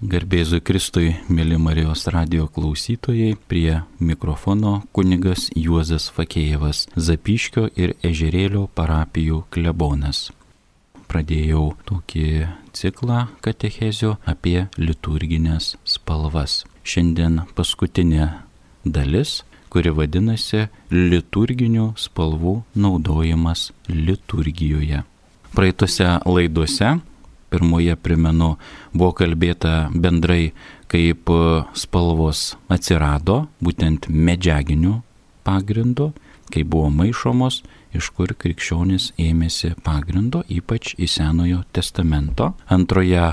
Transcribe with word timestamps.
Garbėzui 0.00 0.62
Kristui, 0.64 1.10
mėly 1.28 1.58
Marijos 1.60 2.06
radio 2.08 2.46
klausytojai, 2.48 3.34
prie 3.52 3.82
mikrofono 4.00 4.78
kunigas 4.96 5.50
Juozas 5.52 6.06
Fakėjevas, 6.16 6.86
Zapiškio 6.96 7.66
ir 7.76 7.92
Ežerėlio 8.00 8.62
parapijų 8.72 9.42
klebonas. 9.52 10.30
Pradėjau 11.04 11.74
tokį 11.84 12.24
ciklą 12.72 13.26
katechezio 13.44 14.14
apie 14.24 14.70
liturginės 14.80 15.74
spalvas. 15.84 16.62
Šiandien 16.80 17.42
paskutinė 17.52 18.30
dalis, 18.88 19.42
kuri 19.68 19.92
vadinasi 19.92 20.70
liturginių 20.88 21.90
spalvų 22.00 22.62
naudojimas 22.72 23.68
liturgijoje. 23.92 25.04
Praeitose 25.52 26.08
laidose 26.24 26.96
pirmoje 27.50 27.96
primenu, 28.00 28.54
buvo 28.94 29.12
kalbėta 29.18 29.90
bendrai, 29.94 30.52
kaip 30.90 31.30
spalvos 31.76 32.54
atsirado, 32.72 33.44
būtent 33.62 34.08
medžiaginių 34.10 35.00
pagrindų, 35.46 36.10
kai 36.50 36.64
buvo 36.66 36.90
maišomos, 36.94 37.60
iš 37.94 38.10
kur 38.14 38.32
krikščionis 38.38 39.12
ėmėsi 39.18 39.74
pagrindo, 39.84 40.42
ypač 40.50 40.94
į 40.98 41.08
Senojo 41.10 41.62
testamento. 41.74 42.52
Antroje 42.70 43.32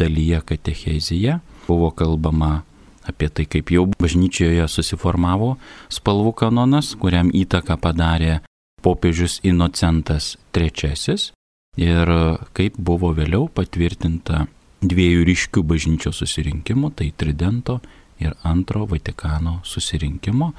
dalyje 0.00 0.40
katechezija 0.52 1.40
buvo 1.68 1.90
kalbama 1.96 2.62
apie 3.04 3.28
tai, 3.28 3.46
kaip 3.48 3.72
jau 3.72 3.86
bažnyčioje 4.00 4.66
susiformavo 4.68 5.54
spalvų 5.92 6.34
kanonas, 6.40 6.94
kuriam 7.00 7.32
įtaką 7.32 7.76
padarė 7.80 8.40
popiežius 8.84 9.40
Inocentas 9.44 10.34
III 10.56 11.33
ir 11.80 12.10
kaip 12.54 12.78
buvo 12.78 13.12
vėliau 13.16 13.48
patvirtinta 13.52 14.46
dviejų 14.84 15.24
ryškių 15.30 15.62
bažnyčios 15.66 16.20
susirinkimų, 16.22 16.92
tai 16.98 17.10
Tridento 17.16 17.80
ir 18.22 18.34
antro 18.42 18.86
Vatikano 18.86 19.60
susirinkimo. 19.64 20.52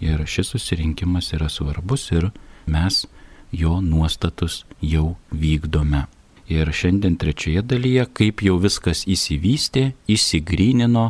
Ir 0.00 0.26
šis 0.28 0.52
susirinkimas 0.52 1.32
yra 1.32 1.48
svarbus 1.48 2.10
ir 2.12 2.30
mes 2.68 3.06
jo 3.52 3.80
nuostatus 3.80 4.64
jau 4.80 5.16
vykdome. 5.32 6.04
Ir 6.52 6.70
šiandien 6.70 7.16
trečioje 7.18 7.62
dalyje, 7.66 8.04
kaip 8.14 8.44
jau 8.44 8.58
viskas 8.62 9.02
įsivystė, 9.08 9.94
įsigrynino 10.06 11.08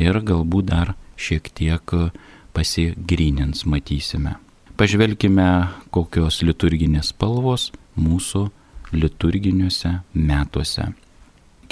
ir 0.00 0.18
galbūt 0.26 0.70
dar 0.72 0.94
šiek 1.20 1.52
tiek 1.54 1.94
pasigrynins, 2.56 3.62
matysime. 3.68 4.38
Pažvelkime, 4.80 5.68
kokios 5.94 6.40
liturginės 6.42 7.12
spalvos 7.12 7.70
mūsų 7.94 8.48
liturginiuose 8.92 9.98
metuose. 10.14 10.92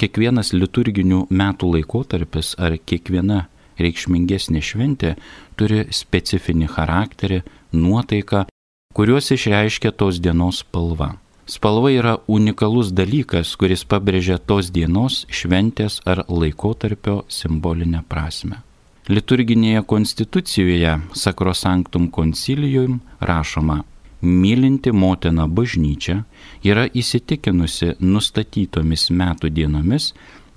Kiekvienas 0.01 0.53
liturginių 0.57 1.27
metų 1.29 1.75
laikotarpis 1.75 2.55
ar 2.57 2.77
kiekviena 2.89 3.45
reikšmingesnė 3.81 4.61
šventė 4.63 5.15
turi 5.59 5.85
specifinį 5.93 6.69
charakterį, 6.75 7.41
nuotaiką, 7.73 8.45
kuriuos 8.97 9.31
išreiškia 9.35 9.93
tos 9.95 10.19
dienos 10.23 10.63
spalva. 10.65 11.15
Spalva 11.51 11.91
yra 11.91 12.15
unikalus 12.31 12.91
dalykas, 12.95 13.55
kuris 13.59 13.83
pabrėžia 13.83 14.37
tos 14.39 14.69
dienos 14.71 15.25
šventės 15.27 15.99
ar 16.07 16.23
laikotarpio 16.29 17.23
simbolinę 17.27 18.03
prasme. 18.07 18.61
Liturginėje 19.11 19.81
konstitucijoje 19.89 20.93
Sacrosanctum 21.17 22.07
Concilium 22.13 22.99
rašoma, 23.19 23.81
mylinti 24.21 24.91
motina 24.91 25.47
bažnyčia 25.47 26.23
yra 26.63 26.85
įsitikinusi 26.87 27.95
nustatytomis 27.99 29.09
metų 29.09 29.49
dienomis, 29.49 30.11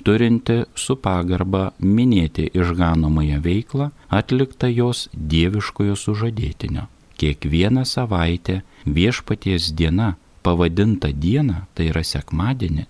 turinti 0.05 0.63
su 0.75 0.97
pagarba 0.97 1.71
minėti 1.81 2.51
išganomąją 2.53 3.41
veiklą 3.45 3.91
atliktą 4.09 4.69
jos 4.69 5.09
dieviškojo 5.15 5.97
sužadėtinio. 5.97 6.89
Kiekvieną 7.17 7.85
savaitę 7.87 8.61
viešpaties 8.87 9.71
diena, 9.73 10.15
pavadinta 10.43 11.13
diena, 11.13 11.65
tai 11.75 11.89
yra 11.93 12.03
sekmadienį, 12.05 12.87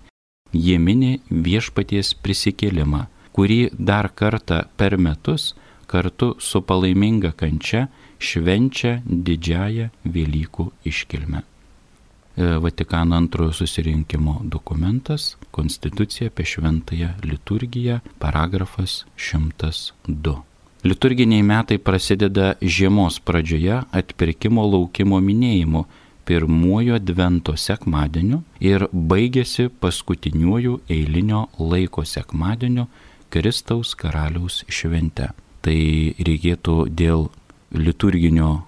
jie 0.51 0.77
mini 0.79 1.19
viešpaties 1.29 2.15
prisikėlimą, 2.23 3.05
kurį 3.35 3.61
dar 3.77 4.09
kartą 4.09 4.63
per 4.77 4.97
metus 4.97 5.53
kartu 5.87 6.33
su 6.39 6.61
palaiminga 6.61 7.31
kančia 7.37 7.87
švenčia 8.19 9.01
didžiąją 9.05 9.89
Velykų 10.05 10.69
iškilmę. 10.85 11.41
E, 11.41 12.57
Vatikano 12.59 13.15
antrojo 13.15 13.53
susirinkimo 13.53 14.41
dokumentas- 14.43 15.35
Konstitucija 15.57 16.27
apie 16.27 16.45
šventąją 16.45 17.09
liturgiją, 17.23 17.99
paragrafas 18.19 19.05
102. 19.17 20.43
Liturginiai 20.83 21.43
metai 21.43 21.77
prasideda 21.77 22.55
žiemos 22.61 23.19
pradžioje 23.19 23.83
atpirkimo 23.91 24.61
laukimo 24.71 25.17
minėjimu 25.19 25.85
pirmuoju 26.25 26.95
advento 26.97 27.55
sekmadieniu 27.57 28.41
ir 28.59 28.87
baigėsi 28.93 29.69
paskutiniuoju 29.81 30.79
eilinio 30.89 31.47
laiko 31.59 32.05
sekmadieniu 32.05 32.87
Kristaus 33.29 33.95
karaliaus 33.99 34.63
švente. 34.69 35.31
Tai 35.65 35.79
reikėtų 36.27 36.75
dėl 37.01 37.29
liturginio 37.77 38.63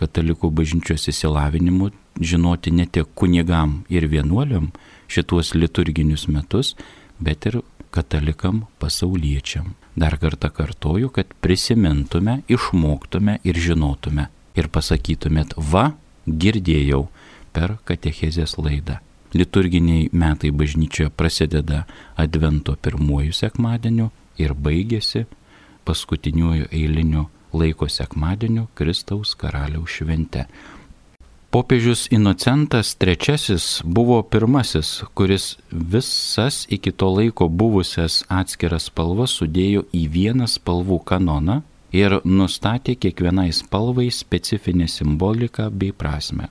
katalikų 0.00 0.50
bažnyčios 0.54 1.08
įsilavinimu 1.12 1.90
žinoti 2.20 2.72
ne 2.72 2.86
tik 2.86 3.12
kunigam 3.14 3.82
ir 3.92 4.06
vienuoliam 4.08 4.70
šituos 5.10 5.54
liturginius 5.54 6.26
metus, 6.28 6.74
bet 7.20 7.46
ir 7.46 7.60
katalikam 7.90 8.64
pasauliečiam. 8.78 9.74
Dar 9.96 10.16
kartą 10.18 10.50
kartoju, 10.54 11.10
kad 11.10 11.34
prisimintume, 11.42 12.40
išmoktume 12.48 13.40
ir 13.44 13.58
žinotume 13.58 14.28
ir 14.56 14.70
pasakytumėt, 14.72 15.56
va, 15.58 15.90
girdėjau 16.26 17.08
per 17.52 17.76
katechezės 17.84 18.56
laidą. 18.58 19.00
Liturginiai 19.34 20.08
metai 20.12 20.50
bažnyčioje 20.50 21.10
prasideda 21.14 21.84
Advento 22.18 22.74
pirmojų 22.74 23.34
sekmadieniu 23.34 24.08
ir 24.42 24.54
baigėsi 24.54 25.26
paskutiniuoju 25.86 26.66
eiliniu 26.74 27.28
laiko 27.52 27.88
sekmadieniu 27.88 28.66
Kristaus 28.74 29.34
karaliaus 29.34 29.90
švente. 29.90 30.44
Popiežius 31.50 32.06
Inocentas 32.14 32.96
III 33.00 33.56
buvo 33.84 34.22
pirmasis, 34.22 35.02
kuris 35.14 35.56
visas 35.70 36.66
iki 36.70 36.92
to 36.92 37.08
laiko 37.10 37.48
buvusias 37.48 38.22
atskiras 38.28 38.86
spalvas 38.86 39.34
sudėjo 39.40 39.82
į 39.90 40.04
vieną 40.14 40.46
spalvų 40.46 41.00
kanoną 41.10 41.60
ir 41.90 42.20
nustatė 42.24 42.94
kiekvienai 42.94 43.50
spalvai 43.50 44.06
specifinę 44.14 44.86
simboliką 44.88 45.70
bei 45.74 45.90
prasme. 45.90 46.46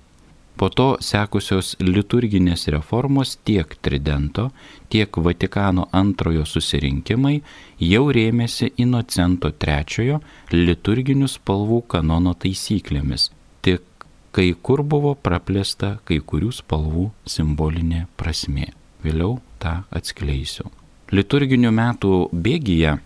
Po 0.59 0.68
to 0.68 0.97
sekusios 1.00 1.78
liturginės 1.80 2.66
reformos 2.74 3.38
tiek 3.47 3.78
Tridento, 3.80 4.50
tiek 4.92 5.18
Vatikano 5.24 5.86
antrojo 5.96 6.44
susirinkimai 6.44 7.38
jau 7.80 8.02
rėmėsi 8.12 8.74
Inocento 8.84 9.53
III 9.56 10.18
liturginių 10.52 11.30
spalvų 11.31 11.78
kanono 11.94 12.34
taisyklėmis. 12.36 13.30
Tik 13.64 14.03
kai 14.36 14.50
kur 14.62 14.84
buvo 14.84 15.14
praplėsta 15.16 15.94
kai 16.03 16.20
kurių 16.20 16.52
spalvų 16.59 17.06
simbolinė 17.24 18.03
prasme. 18.20 18.68
Vėliau 19.00 19.38
tą 19.64 19.78
atskleisiu. 19.96 20.68
Liturginių 21.16 21.72
metų 21.72 22.14
bėgyje 22.36 22.97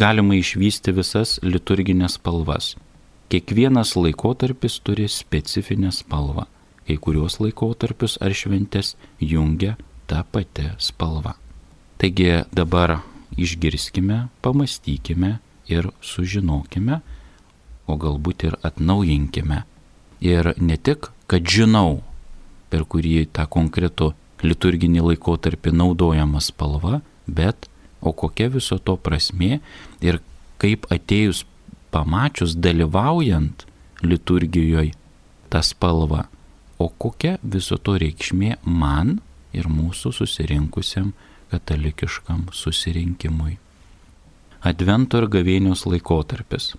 galima 0.00 0.40
išvysti 0.40 0.96
visas 0.96 1.36
liturginės 1.44 2.16
spalvas. 2.16 2.72
Kiekvienas 3.28 3.98
laikotarpis 4.00 4.80
turi 4.80 5.12
specifinę 5.12 5.92
spalvą 5.92 6.48
kai 6.92 7.00
kuriuos 7.00 7.38
laikotarpius 7.40 8.18
ar 8.20 8.34
šventės 8.36 8.92
jungia 9.16 9.78
ta 10.06 10.24
pati 10.28 10.68
spalva. 10.76 11.38
Taigi 11.96 12.44
dabar 12.52 13.00
išgirskime, 13.40 14.28
pamastykime 14.44 15.38
ir 15.72 15.88
sužinokime, 16.04 17.00
o 17.88 17.96
galbūt 17.96 18.44
ir 18.44 18.58
atnaujinkime. 18.60 19.62
Ir 20.20 20.52
ne 20.60 20.76
tik, 20.76 21.08
kad 21.26 21.48
žinau, 21.48 22.02
per 22.68 22.84
kurį 22.84 23.24
tą 23.32 23.46
konkretų 23.48 24.12
liturginį 24.44 25.06
laikotarpį 25.08 25.72
naudojama 25.72 26.44
spalva, 26.44 27.00
bet 27.26 27.70
o 28.02 28.12
kokia 28.12 28.50
viso 28.52 28.76
to 28.76 28.98
prasme 29.00 29.62
ir 30.04 30.20
kaip 30.60 30.84
atėjus 30.92 31.46
pamačius 31.94 32.52
dalyvaujant 32.58 33.64
liturgijoje 34.04 34.92
tą 35.48 35.64
spalvą 35.64 36.26
o 36.82 36.88
kokia 37.04 37.36
viso 37.42 37.78
to 37.78 37.96
reikšmė 38.02 38.56
man 38.64 39.18
ir 39.56 39.68
mūsų 39.70 40.12
susirinkusiam 40.18 41.12
katalikiškam 41.52 42.48
susirinkimui. 42.52 43.58
Advento 44.62 45.20
ir 45.20 45.28
gavėnios 45.30 45.84
laikotarpis. 45.90 46.72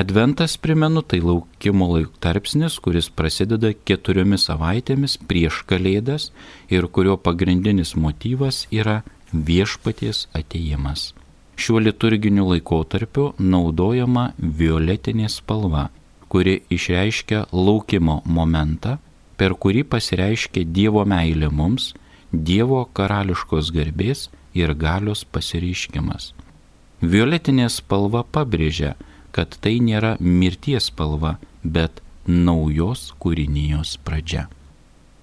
Adventas, 0.00 0.54
primenu, 0.56 1.02
tai 1.02 1.18
laukimo 1.18 1.88
tarpsnis, 2.22 2.76
kuris 2.78 3.08
prasideda 3.10 3.72
keturiomis 3.74 4.44
savaitėmis 4.46 5.16
prieš 5.26 5.64
Kalėdas 5.66 6.28
ir 6.70 6.86
kurio 6.86 7.16
pagrindinis 7.18 7.96
motyvas 7.96 8.68
yra 8.70 9.00
viešpaties 9.32 10.28
ateimas. 10.36 11.10
Šiuo 11.60 11.82
liturginiu 11.82 12.46
laikotarpiu 12.52 13.32
naudojama 13.42 14.30
violetinė 14.38 15.28
spalva, 15.28 15.88
kuri 16.30 16.60
išreiškia 16.70 17.48
laukimo 17.52 18.20
momentą, 18.24 18.98
per 19.40 19.54
kurį 19.56 19.86
pasireiškia 19.88 20.66
Dievo 20.68 21.06
meilė 21.08 21.48
mums, 21.48 21.94
Dievo 22.30 22.82
karališkos 22.98 23.70
garbės 23.72 24.26
ir 24.54 24.74
galios 24.76 25.22
pasireiškimas. 25.24 26.34
Violetinė 27.00 27.70
spalva 27.72 28.20
pabrėžia, 28.36 28.90
kad 29.32 29.56
tai 29.64 29.78
nėra 29.80 30.18
mirties 30.20 30.90
spalva, 30.90 31.38
bet 31.64 32.02
naujos 32.26 33.14
kūrinijos 33.22 33.94
pradžia. 34.04 34.44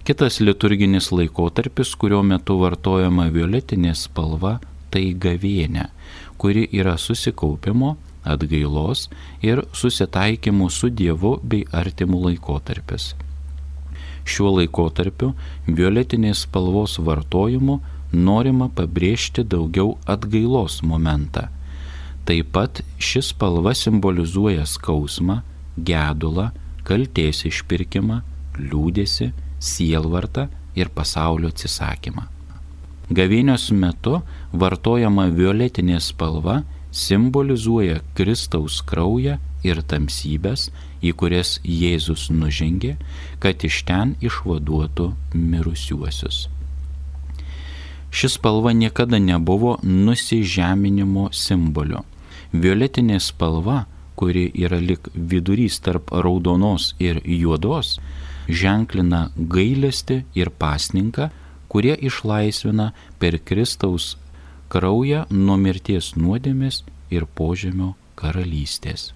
Kitas 0.07 0.39
liturginis 0.41 1.11
laikotarpis, 1.11 1.93
kurio 1.99 2.23
metu 2.25 2.57
vartojama 2.63 3.27
violetinė 3.37 3.93
spalva, 3.99 4.55
tai 4.89 5.11
gavėnė, 5.13 5.91
kuri 6.41 6.65
yra 6.73 6.97
susikaupimo, 6.97 7.93
atgailos 8.25 9.07
ir 9.45 9.61
susitaikymų 9.77 10.71
su 10.73 10.89
Dievu 10.89 11.37
bei 11.43 11.67
artimų 11.69 12.25
laikotarpis. 12.31 13.11
Šiuo 14.27 14.57
laikotarpiu 14.57 15.31
violetinės 15.68 16.44
spalvos 16.45 16.97
vartojimu 17.00 17.79
norima 18.12 18.68
pabrėžti 18.75 19.45
daugiau 19.47 19.95
atgailos 20.07 20.81
momentą. 20.83 21.47
Taip 22.27 22.51
pat 22.56 22.81
ši 23.00 23.24
spalva 23.29 23.71
simbolizuoja 23.77 24.65
skausmą, 24.68 25.41
gedulą, 25.89 26.50
kalties 26.88 27.45
išpirkimą, 27.47 28.21
liūdėsi, 28.59 29.31
sielvartą 29.59 30.47
ir 30.75 30.91
pasaulio 30.94 31.51
atsisakymą. 31.53 32.27
Gavėnios 33.07 33.69
metu 33.71 34.19
vartojama 34.51 35.30
violetinė 35.31 36.01
spalva 36.03 36.62
simbolizuoja 36.91 38.01
Kristaus 38.18 38.81
kraują 38.83 39.38
ir 39.63 39.80
tamsybės, 39.88 40.68
į 41.01 41.13
kurias 41.19 41.57
Jėzus 41.63 42.27
nužengė, 42.33 42.97
kad 43.39 43.63
iš 43.63 43.83
ten 43.88 44.15
išvaduotų 44.21 45.11
mirusiuosius. 45.33 46.47
Šis 48.11 48.38
spalva 48.38 48.71
niekada 48.73 49.19
nebuvo 49.19 49.77
nusižeminimo 49.83 51.27
simboliu. 51.35 52.05
Violetinė 52.53 53.19
spalva, 53.21 53.83
kuri 54.15 54.47
yra 54.55 54.79
lik 54.81 55.09
vidurys 55.13 55.81
tarp 55.83 56.09
raudonos 56.11 56.94
ir 57.03 57.19
juodos, 57.25 57.97
ženklina 58.47 59.27
gailestį 59.38 60.23
ir 60.39 60.49
pasninką, 60.49 61.29
kurie 61.67 61.94
išlaisvina 62.09 62.94
per 63.19 63.38
Kristaus 63.44 64.15
kraują 64.71 65.25
nuo 65.29 65.59
mirties 65.59 66.15
nuodėmės 66.15 66.81
ir 67.11 67.27
požemio 67.27 67.94
karalystės. 68.15 69.11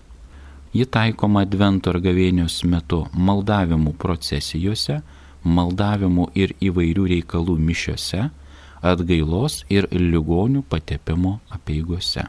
Ji 0.73 0.85
taikoma 0.87 1.43
Advento 1.43 1.91
ir 1.91 1.99
gavėnios 1.99 2.61
metu 2.63 3.01
maldavimų 3.11 3.91
procesijose, 3.99 5.01
maldavimų 5.43 6.29
ir 6.37 6.53
įvairių 6.63 7.07
reikalų 7.11 7.57
mišiose, 7.59 8.29
atgailos 8.81 9.65
ir 9.69 9.89
ligonių 9.91 10.63
patepimo 10.71 11.39
apieigose. 11.51 12.23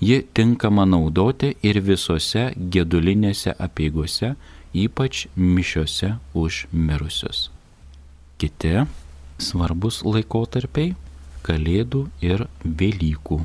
Ji 0.00 0.22
tinkama 0.34 0.86
naudoti 0.88 1.52
ir 1.62 1.82
visose 1.84 2.48
gedulinėse 2.56 3.52
apieigose, 3.52 4.32
ypač 4.72 5.26
mišiose 5.36 6.16
už 6.32 6.64
mirusius. 6.72 7.50
Kiti 8.40 8.86
svarbus 9.38 10.00
laikotarpiai- 10.08 10.96
Kalėdų 11.46 12.06
ir 12.24 12.46
Velykų. 12.64 13.44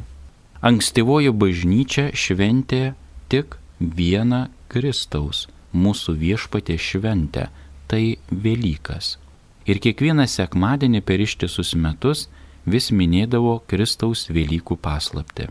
Ankstyvoji 0.64 1.32
bažnyčia 1.36 2.12
šventė 2.16 2.94
tik 3.28 3.59
vieną 3.80 4.48
Kristaus, 4.68 5.48
mūsų 5.74 6.16
viešpatė 6.20 6.78
šventę- 6.78 7.50
tai 7.90 8.18
Velykas. 8.32 9.18
Ir 9.66 9.80
kiekvieną 9.80 10.26
sekmadienį 10.28 11.02
per 11.02 11.20
ištisus 11.20 11.76
metus 11.76 12.28
vis 12.66 12.92
minėdavo 12.92 13.62
Kristaus 13.68 14.28
Velykų 14.30 14.78
paslapti. 14.78 15.48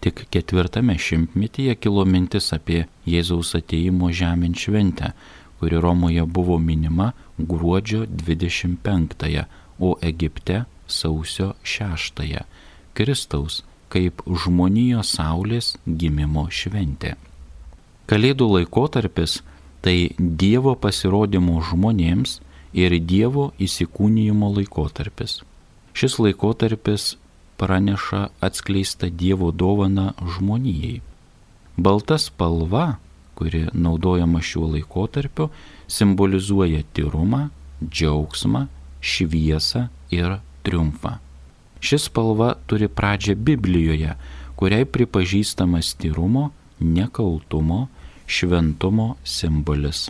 Tik 0.00 0.26
ketvirtame 0.30 0.98
šimtmetyje 0.98 1.74
kilo 1.80 2.04
mintis 2.04 2.52
apie 2.52 2.86
Jėzaus 3.06 3.54
ateimo 3.56 4.10
žemėn 4.12 4.54
šventę, 4.54 5.12
kuri 5.58 5.80
Romoje 5.80 6.26
buvo 6.26 6.58
minima 6.58 7.12
gruodžio 7.38 8.06
25, 8.06 9.46
o 9.78 9.96
Egipte 10.02 10.64
sausio 10.86 11.54
6. 11.62 12.44
Kristaus 12.94 13.62
kaip 13.94 14.24
žmonijos 14.26 15.14
saulės 15.14 15.74
gimimo 15.86 16.48
šventė. 16.50 17.14
Kalėdų 18.10 18.48
laikotarpis 18.58 19.38
tai 19.84 20.12
Dievo 20.18 20.74
pasirodymo 20.76 21.60
žmonėms 21.68 22.40
ir 22.74 22.96
Dievo 22.98 23.52
įsikūnyjimo 23.62 24.50
laikotarpis. 24.58 25.42
Šis 25.94 26.18
laikotarpis 26.18 27.14
praneša 27.60 28.28
atskleistą 28.42 29.08
Dievo 29.14 29.52
dovaną 29.54 30.12
žmonijai. 30.20 31.00
Balta 31.76 32.18
spalva, 32.18 32.98
kuri 33.38 33.66
naudojama 33.72 34.42
šiuo 34.42 34.72
laikotarpiu, 34.74 35.50
simbolizuoja 35.86 36.82
tyrumą, 36.94 37.48
džiaugsmą, 37.82 38.66
šviesą 39.00 39.88
ir 40.10 40.40
triumfą. 40.66 41.23
Ši 41.84 41.98
spalva 42.06 42.54
turi 42.70 42.88
pradžią 42.88 43.34
Biblijoje, 43.36 44.14
kuriai 44.56 44.86
pripažįstamas 44.88 45.92
tyrumo, 46.00 46.48
nekaltumo, 46.80 47.88
šventumo 48.24 49.14
simbolis. 49.28 50.08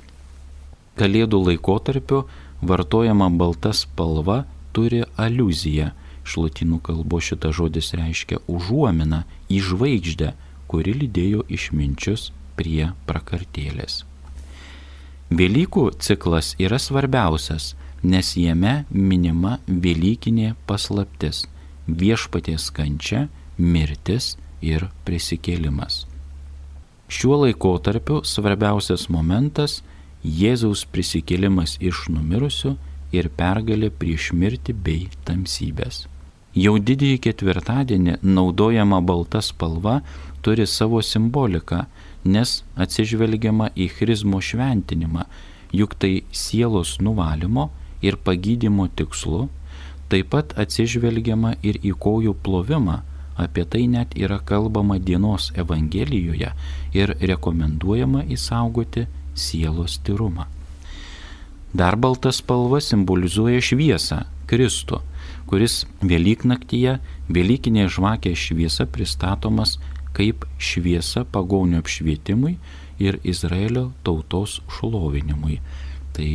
Kalėdų 0.94 1.41
laikotarpiu 1.49 2.23
vartojama 2.62 3.26
balta 3.35 3.75
spalva 3.75 4.44
turi 4.76 5.03
aluzija 5.19 5.91
Iš 6.25 6.38
latinų 6.41 6.81
kalbos 6.85 7.29
šitas 7.29 7.53
žodis 7.59 7.93
reiškia 7.99 8.41
užuomina 8.49 9.25
į 9.53 9.61
žvaigždę, 9.69 10.32
kuri 10.70 10.94
lydėjo 10.97 11.44
išminčius 11.53 12.31
prie 12.56 12.93
prakartėlės. 13.09 14.03
Velykų 15.35 15.91
ciklas 16.00 16.55
yra 16.61 16.79
svarbiausias, 16.81 17.75
nes 18.03 18.32
jame 18.41 18.85
minima 18.91 19.59
Velykinė 19.69 20.55
paslaptis- 20.67 21.44
viešpaties 21.86 22.70
kančia, 22.75 23.28
mirtis 23.58 24.34
ir 24.62 24.88
prisikėlimas. 25.05 26.05
Šiuo 27.08 27.44
laikotarpiu 27.44 28.22
svarbiausias 28.24 29.08
momentas- 29.12 29.82
Jėzaus 30.41 30.86
prisikėlimas 30.88 31.76
iš 31.81 32.08
numirusių 32.08 32.76
ir 33.12 33.29
pergalė 33.29 33.91
prieš 33.91 34.32
mirtį 34.32 34.72
bei 34.72 35.08
tamsybės. 35.29 36.06
Jau 36.55 36.79
didįjį 36.79 37.19
ketvirtadienį 37.19 38.20
naudojama 38.22 39.00
balta 39.03 39.43
spalva 39.43 40.00
turi 40.43 40.67
savo 40.67 41.03
simboliką, 41.03 41.86
nes 42.24 42.62
atsižvelgiama 42.76 43.72
į 43.74 43.88
chrizmo 43.96 44.41
šventinimą, 44.41 45.26
juk 45.74 45.96
tai 45.98 46.22
sielos 46.32 46.98
nuvalimo 47.00 47.70
ir 48.03 48.17
pagydymo 48.17 48.88
tikslu, 48.96 49.48
taip 50.13 50.31
pat 50.34 50.55
atsižvelgiama 50.61 51.56
ir 51.63 51.81
į 51.82 51.94
kojų 52.01 52.34
plovimą, 52.44 53.01
apie 53.37 53.65
tai 53.67 53.87
net 53.91 54.15
yra 54.15 54.39
kalbama 54.39 54.99
dienos 54.99 55.51
Evangelijoje 55.58 56.53
ir 56.94 57.15
rekomenduojama 57.20 58.27
įsaugoti 58.37 59.08
sielos 59.34 59.99
tyrumą. 60.06 60.46
Dar 61.75 61.96
balta 61.99 62.31
spalva 62.31 62.79
simbolizuoja 62.79 63.63
šviesą, 63.65 64.23
Kristų 64.46 65.01
kuris 65.49 65.84
Velyknaktyje 66.03 66.99
Velykinė 67.32 67.89
žvakė 67.93 68.34
šviesa 68.37 68.87
pristatomas 68.91 69.77
kaip 70.17 70.44
šviesa 70.63 71.25
pagaunio 71.34 71.81
apšvietimui 71.82 72.56
ir 73.03 73.19
Izraelio 73.27 73.89
tautos 74.06 74.61
šlovinimui. 74.77 75.58
Tai 76.15 76.31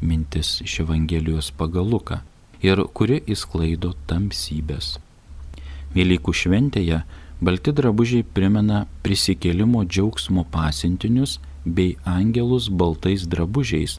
mintis 0.00 0.58
iš 0.64 0.80
Evangelijos 0.86 1.50
pagal 1.56 1.90
Luką 1.92 2.22
ir 2.62 2.82
kuri 2.94 3.20
įsklaido 3.30 3.94
tamsybės. 4.10 4.98
Velykų 5.94 6.34
šventėje 6.42 7.02
balti 7.40 7.72
drabužiai 7.74 8.26
primena 8.36 8.84
prisikėlimo 9.04 9.84
džiaugsmo 9.88 10.44
pasintinius 10.52 11.38
bei 11.64 11.96
angelus 12.04 12.68
baltais 12.68 13.26
drabužiais, 13.26 13.98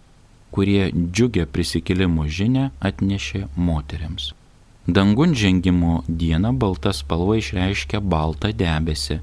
kurie 0.52 0.92
džiugę 0.92 1.48
prisikėlimo 1.48 2.28
žinę 2.28 2.70
atnešė 2.80 3.48
moteriams. 3.56 4.32
Dangun 4.88 5.36
žengimo 5.38 6.02
dieną 6.08 6.56
balta 6.58 6.92
spalva 6.94 7.38
išreiškia 7.38 8.02
baltą 8.02 8.50
debesį, 8.58 9.20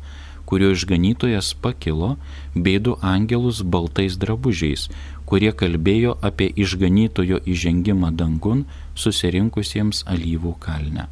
kurio 0.49 0.71
išganytojas 0.73 1.51
pakilo, 1.63 2.15
bei 2.55 2.79
du 2.79 2.95
angelus 3.03 3.61
baltais 3.63 4.17
drabužiais, 4.17 4.87
kurie 5.29 5.51
kalbėjo 5.53 6.15
apie 6.25 6.49
išganytojo 6.65 7.43
įžengimą 7.45 8.15
dangun 8.17 8.65
susirinkusiems 8.97 10.07
alyvų 10.09 10.55
kalne. 10.65 11.05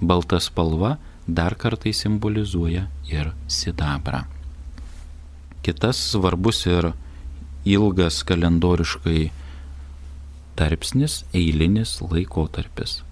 Balta 0.00 0.38
spalva 0.40 0.98
dar 1.26 1.56
kartai 1.58 1.92
simbolizuoja 1.92 2.86
ir 3.10 3.32
sidabrą. 3.50 4.22
Kitas 5.66 5.98
svarbus 6.12 6.62
ir 6.70 6.92
ilgas 7.66 8.22
kalendoriškai 8.24 9.30
tarpsnis- 10.56 11.24
eilinis 11.40 11.98
laikotarpis. 12.00 13.02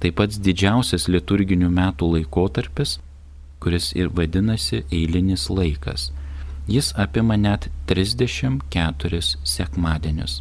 Tai 0.00 0.10
pats 0.10 0.38
didžiausias 0.38 1.08
liturginių 1.08 1.70
metų 1.70 2.12
laikotarpis, 2.16 2.98
kuris 3.60 3.92
ir 3.94 4.08
vadinasi 4.08 4.84
eilinis 4.90 5.48
laikas. 5.48 6.10
Jis 6.72 6.92
apima 7.04 7.36
net 7.36 7.68
34 7.90 9.20
sekmadienius. 9.54 10.40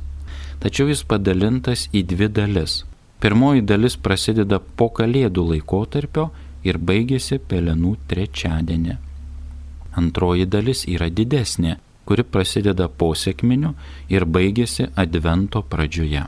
Tačiau 0.63 0.88
jis 0.91 1.03
padalintas 1.03 1.88
į 1.91 2.05
dvi 2.07 2.29
dalis. 2.31 2.81
Pirmoji 3.21 3.65
dalis 3.67 3.97
prasideda 4.05 4.61
po 4.77 4.88
kalėdų 4.97 5.43
laikotarpio 5.51 6.29
ir 6.63 6.77
baigėsi 6.77 7.39
pelenų 7.51 7.95
trečiadienį. 8.09 8.97
Antroji 10.00 10.47
dalis 10.47 10.85
yra 10.88 11.09
didesnė, 11.11 11.77
kuri 12.05 12.23
prasideda 12.23 12.88
po 12.88 13.11
sėkminių 13.17 13.73
ir 14.13 14.25
baigėsi 14.25 14.88
advento 15.03 15.61
pradžioje. 15.73 16.23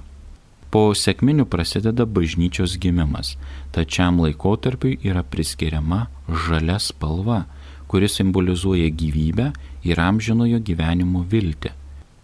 Po 0.73 0.87
sėkminių 0.97 1.45
prasideda 1.45 2.05
bažnyčios 2.09 2.79
gimimas, 2.81 3.35
tačiam 3.71 4.19
laikotarpiui 4.25 4.97
yra 5.05 5.21
priskiriama 5.23 6.07
žalia 6.47 6.79
spalva, 6.81 7.43
kuri 7.87 8.09
simbolizuoja 8.09 8.89
gyvybę 8.89 9.51
ir 9.83 9.99
amžinojo 9.99 10.59
gyvenimo 10.63 11.23
viltį. 11.29 11.71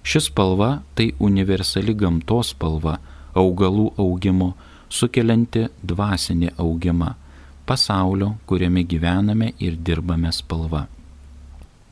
Šis 0.03 0.29
spalva 0.29 0.79
tai 0.95 1.11
universali 1.19 1.93
gamtos 1.93 2.53
spalva, 2.55 2.97
augalų 3.37 3.91
augimo, 3.99 4.53
sukelianti 4.89 5.67
dvasinį 5.85 6.53
augimą, 6.57 7.13
pasaulio, 7.69 8.33
kuriame 8.49 8.83
gyvename 8.83 9.53
ir 9.59 9.77
dirbame 9.77 10.31
spalva. 10.33 10.87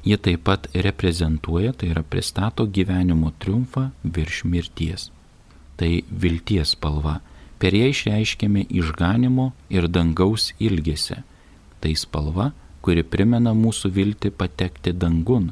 Ji 0.08 0.18
taip 0.24 0.46
pat 0.48 0.70
reprezentuoja, 0.74 1.74
tai 1.74 1.92
yra 1.92 2.04
pristato 2.04 2.66
gyvenimo 2.66 3.34
triumfą 3.42 3.90
virš 4.04 4.44
mirties. 4.48 5.10
Tai 5.78 5.90
vilties 6.10 6.74
spalva. 6.78 7.20
Per 7.58 7.74
ją 7.74 7.90
išreiškėme 7.92 8.68
išganimo 8.70 9.52
ir 9.74 9.90
dangaus 9.90 10.54
ilgesį. 10.64 11.20
Tai 11.82 11.94
spalva, 11.98 12.52
kuri 12.88 13.04
primena 13.04 13.52
mūsų 13.52 13.90
viltį 13.92 14.30
patekti 14.40 14.94
dangun, 14.96 15.50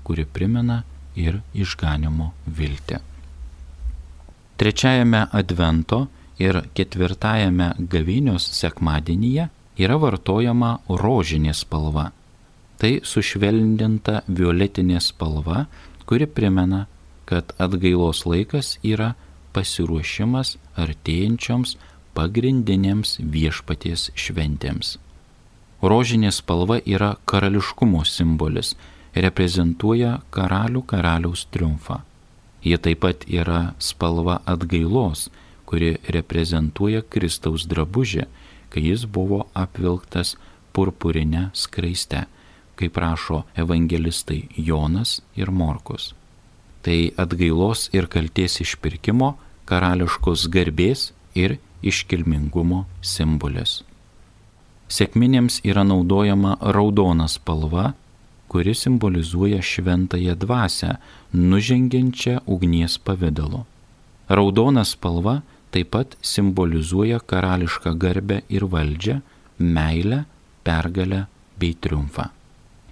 kuri 0.00 0.24
primena 0.24 0.78
ir 1.12 1.42
išganimo 1.52 2.30
viltį. 2.58 3.00
Trečiajame 4.60 5.26
advento 5.40 6.06
ir 6.40 6.62
ketvirtajame 6.76 7.66
gavinios 7.92 8.46
sekmadienyje 8.56 9.50
yra 9.84 9.98
vartojama 10.00 10.70
rožinė 11.02 11.52
spalva. 11.56 12.06
Tai 12.80 12.92
sušvelninta 13.04 14.22
violetinė 14.40 15.04
spalva, 15.04 15.66
kuri 16.08 16.24
primena, 16.38 16.86
kad 17.28 17.52
atgailos 17.60 18.24
laikas 18.24 18.78
yra 18.80 19.12
pasiruošimas 19.52 20.56
artėjančioms 20.80 21.76
pagrindinėms 22.16 23.18
viešpaties 23.36 24.08
šventėms. 24.16 24.96
Rožinė 25.82 26.28
spalva 26.32 26.76
yra 26.84 27.14
karališkumo 27.24 28.04
simbolis, 28.04 28.74
reprezentuoja 29.16 30.18
karalių 30.30 30.82
karaliaus 30.84 31.46
triumfą. 31.50 32.02
Ji 32.60 32.76
taip 32.76 33.00
pat 33.00 33.24
yra 33.24 33.72
spalva 33.80 34.42
atgailos, 34.44 35.30
kuri 35.64 35.96
reprezentuoja 36.12 37.00
Kristaus 37.08 37.64
drabužį, 37.70 38.26
kai 38.68 38.82
jis 38.90 39.06
buvo 39.08 39.46
apvilktas 39.56 40.36
purpurinę 40.76 41.48
skraiste, 41.56 42.26
kaip 42.76 42.96
rašo 43.00 43.44
evangelistai 43.56 44.42
Jonas 44.56 45.20
ir 45.36 45.50
Morkus. 45.50 46.12
Tai 46.84 47.12
atgailos 47.16 47.88
ir 47.96 48.08
kalties 48.12 48.60
išpirkimo, 48.64 49.34
karališkos 49.64 50.48
garbės 50.52 51.10
ir 51.34 51.56
iškilmingumo 51.80 52.84
simbolis. 53.00 53.80
Sėkminėms 54.90 55.60
yra 55.70 55.84
naudojama 55.86 56.56
raudona 56.74 57.28
spalva, 57.30 57.92
kuri 58.50 58.74
simbolizuoja 58.74 59.60
šventąją 59.62 60.34
dvasę, 60.42 60.96
nužengiančią 61.32 62.40
ugnies 62.46 62.98
pavydalu. 62.98 63.62
Raudona 64.28 64.84
spalva 64.84 65.36
taip 65.70 65.92
pat 65.94 66.16
simbolizuoja 66.32 67.20
karališką 67.30 67.94
garbę 68.02 68.40
ir 68.50 68.66
valdžią, 68.66 69.20
meilę, 69.58 70.24
pergalę 70.66 71.24
bei 71.60 71.76
triumfą. 71.78 72.26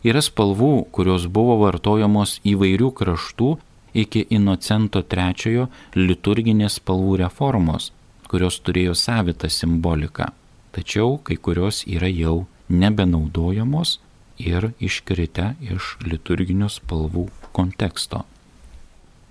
Yra 0.06 0.22
spalvų, 0.22 0.86
kurios 0.94 1.26
buvo 1.26 1.58
vartojamos 1.64 2.38
įvairių 2.46 2.92
kraštų 2.94 3.56
iki 3.98 4.28
Inocento 4.30 5.02
III 5.02 5.66
liturginės 5.98 6.78
spalvų 6.78 7.24
reformos, 7.24 7.90
kurios 8.30 8.62
turėjo 8.62 8.94
savitą 8.94 9.50
simboliką 9.50 10.30
tačiau 10.78 11.18
kai 11.26 11.36
kurios 11.36 11.82
yra 11.90 12.06
jau 12.06 12.46
nebenaudojamos 12.70 13.98
ir 14.38 14.70
iškritę 14.78 15.56
iš 15.74 15.96
liturginių 16.06 16.68
spalvų 16.70 17.26
konteksto. 17.56 18.22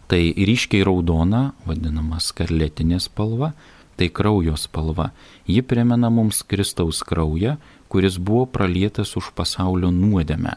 Tai 0.08 0.22
ryškiai 0.36 0.84
raudona, 0.88 1.54
vadinama 1.68 2.20
skarletinė 2.24 3.00
spalva, 3.04 3.54
tai 3.98 4.10
kraujo 4.12 4.56
spalva. 4.60 5.10
Ji 5.48 5.63
primena 5.63 6.10
mums 6.12 6.44
Kristaus 6.44 7.01
kraują, 7.04 7.58
kuris 7.88 8.20
buvo 8.20 8.46
pralietas 8.46 9.16
už 9.20 9.32
pasaulio 9.36 9.92
nuodėmę. 9.92 10.56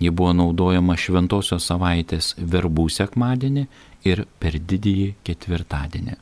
Ji 0.00 0.10
buvo 0.10 0.32
naudojama 0.32 0.96
šventosios 0.96 1.66
savaitės 1.68 2.32
verbų 2.38 2.88
sekmadienį 2.90 3.66
ir 4.06 4.24
per 4.40 4.56
didįjį 4.58 5.12
ketvirtadienį. 5.26 6.16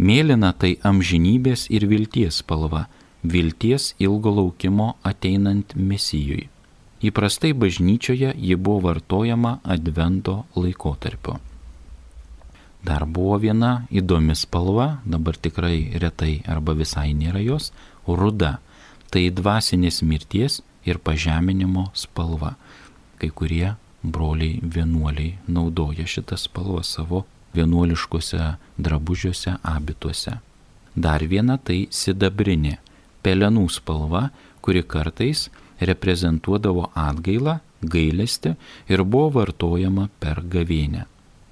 Mėlyna 0.00 0.54
tai 0.56 0.78
amžinybės 0.86 1.66
ir 1.68 1.84
vilties 1.90 2.40
spalva, 2.40 2.86
vilties 3.22 3.94
ilgo 3.98 4.30
laukimo 4.30 4.94
ateinant 5.02 5.74
mesijui. 5.74 6.48
Įprastai 7.00 7.52
bažnyčioje 7.56 8.34
ji 8.36 8.56
buvo 8.56 8.80
vartojama 8.88 9.58
advento 9.64 10.44
laikotarpiu. 10.56 11.38
Dar 12.84 13.04
buvo 13.04 13.36
viena 13.40 13.86
įdomi 13.92 14.36
spalva, 14.36 15.00
dabar 15.04 15.36
tikrai 15.36 15.96
retai 16.00 16.40
arba 16.48 16.72
visai 16.76 17.12
nėra 17.12 17.40
jos- 17.44 17.72
ruda. 18.20 18.58
Tai 19.10 19.30
dvasinės 19.30 20.02
mirties 20.02 20.62
ir 20.84 20.98
pažeminimo 20.98 21.90
spalva. 21.94 22.54
Kai 23.18 23.30
kurie 23.30 23.76
broliai 24.02 24.60
vienuoliai 24.62 25.38
naudoja 25.48 26.06
šitą 26.06 26.36
spalvą 26.36 26.84
savo 26.84 27.24
vienuoliškose 27.54 28.56
drabužiuose, 28.78 29.56
abituose. 29.62 30.38
Dar 30.96 31.20
viena 31.20 31.58
tai 31.58 31.86
sidabrinė, 31.90 32.78
pelenų 33.24 33.66
spalva, 33.72 34.28
kuri 34.64 34.82
kartais 34.82 35.48
reprezentuodavo 35.80 36.90
atgailą, 36.94 37.58
gailestį 37.80 38.54
ir 38.92 39.04
buvo 39.04 39.30
vartojama 39.38 40.08
per 40.20 40.42
gavėnę. 40.52 41.06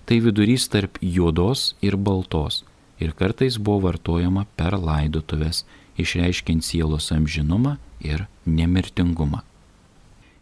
Tai 0.08 0.18
vidurys 0.24 0.68
tarp 0.72 0.98
juodos 1.00 1.74
ir 1.84 1.96
baltos 1.96 2.64
ir 3.00 3.12
kartais 3.16 3.58
buvo 3.58 3.88
vartojama 3.88 4.46
per 4.56 4.76
laidotuvės, 4.76 5.64
išreiškiant 5.98 6.64
sielos 6.64 7.12
amžinumą 7.14 7.76
ir 8.00 8.26
nemirtingumą. 8.46 9.42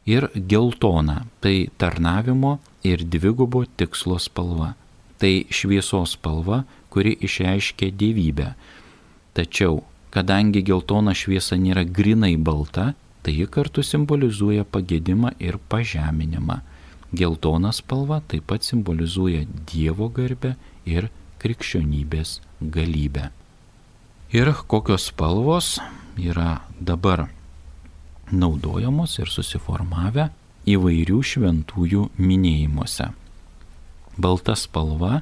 Ir 0.06 0.30
geltona- 0.34 1.26
tai 1.42 1.68
tarnavimo 1.78 2.58
ir 2.84 2.98
dvigubo 3.04 3.66
tikslo 3.76 4.18
spalva 4.18 4.74
tai 5.18 5.46
šviesos 5.50 6.16
spalva, 6.16 6.64
kuri 6.90 7.16
išreiškia 7.20 7.92
dievybę. 7.92 8.52
Tačiau, 9.36 9.82
kadangi 10.14 10.62
geltona 10.66 11.14
šviesa 11.16 11.58
nėra 11.60 11.84
grinai 11.84 12.36
balta, 12.36 12.94
tai 13.22 13.34
ji 13.36 13.46
kartu 13.50 13.82
simbolizuoja 13.82 14.64
pagėdimą 14.64 15.34
ir 15.42 15.58
pažeminimą. 15.70 16.60
Geltona 17.16 17.72
spalva 17.74 18.20
taip 18.28 18.46
pat 18.50 18.66
simbolizuoja 18.66 19.44
Dievo 19.70 20.08
garbę 20.12 20.54
ir 20.86 21.10
krikščionybės 21.42 22.40
galybę. 22.60 23.30
Ir 24.34 24.52
kokios 24.66 25.10
spalvos 25.12 25.76
yra 26.18 26.62
dabar 26.80 27.28
naudojamos 28.32 29.20
ir 29.22 29.30
susiformavę 29.30 30.30
įvairių 30.66 31.20
šventųjų 31.30 32.08
minėjimuose 32.18 33.12
balta 34.16 34.56
spalva 34.56 35.20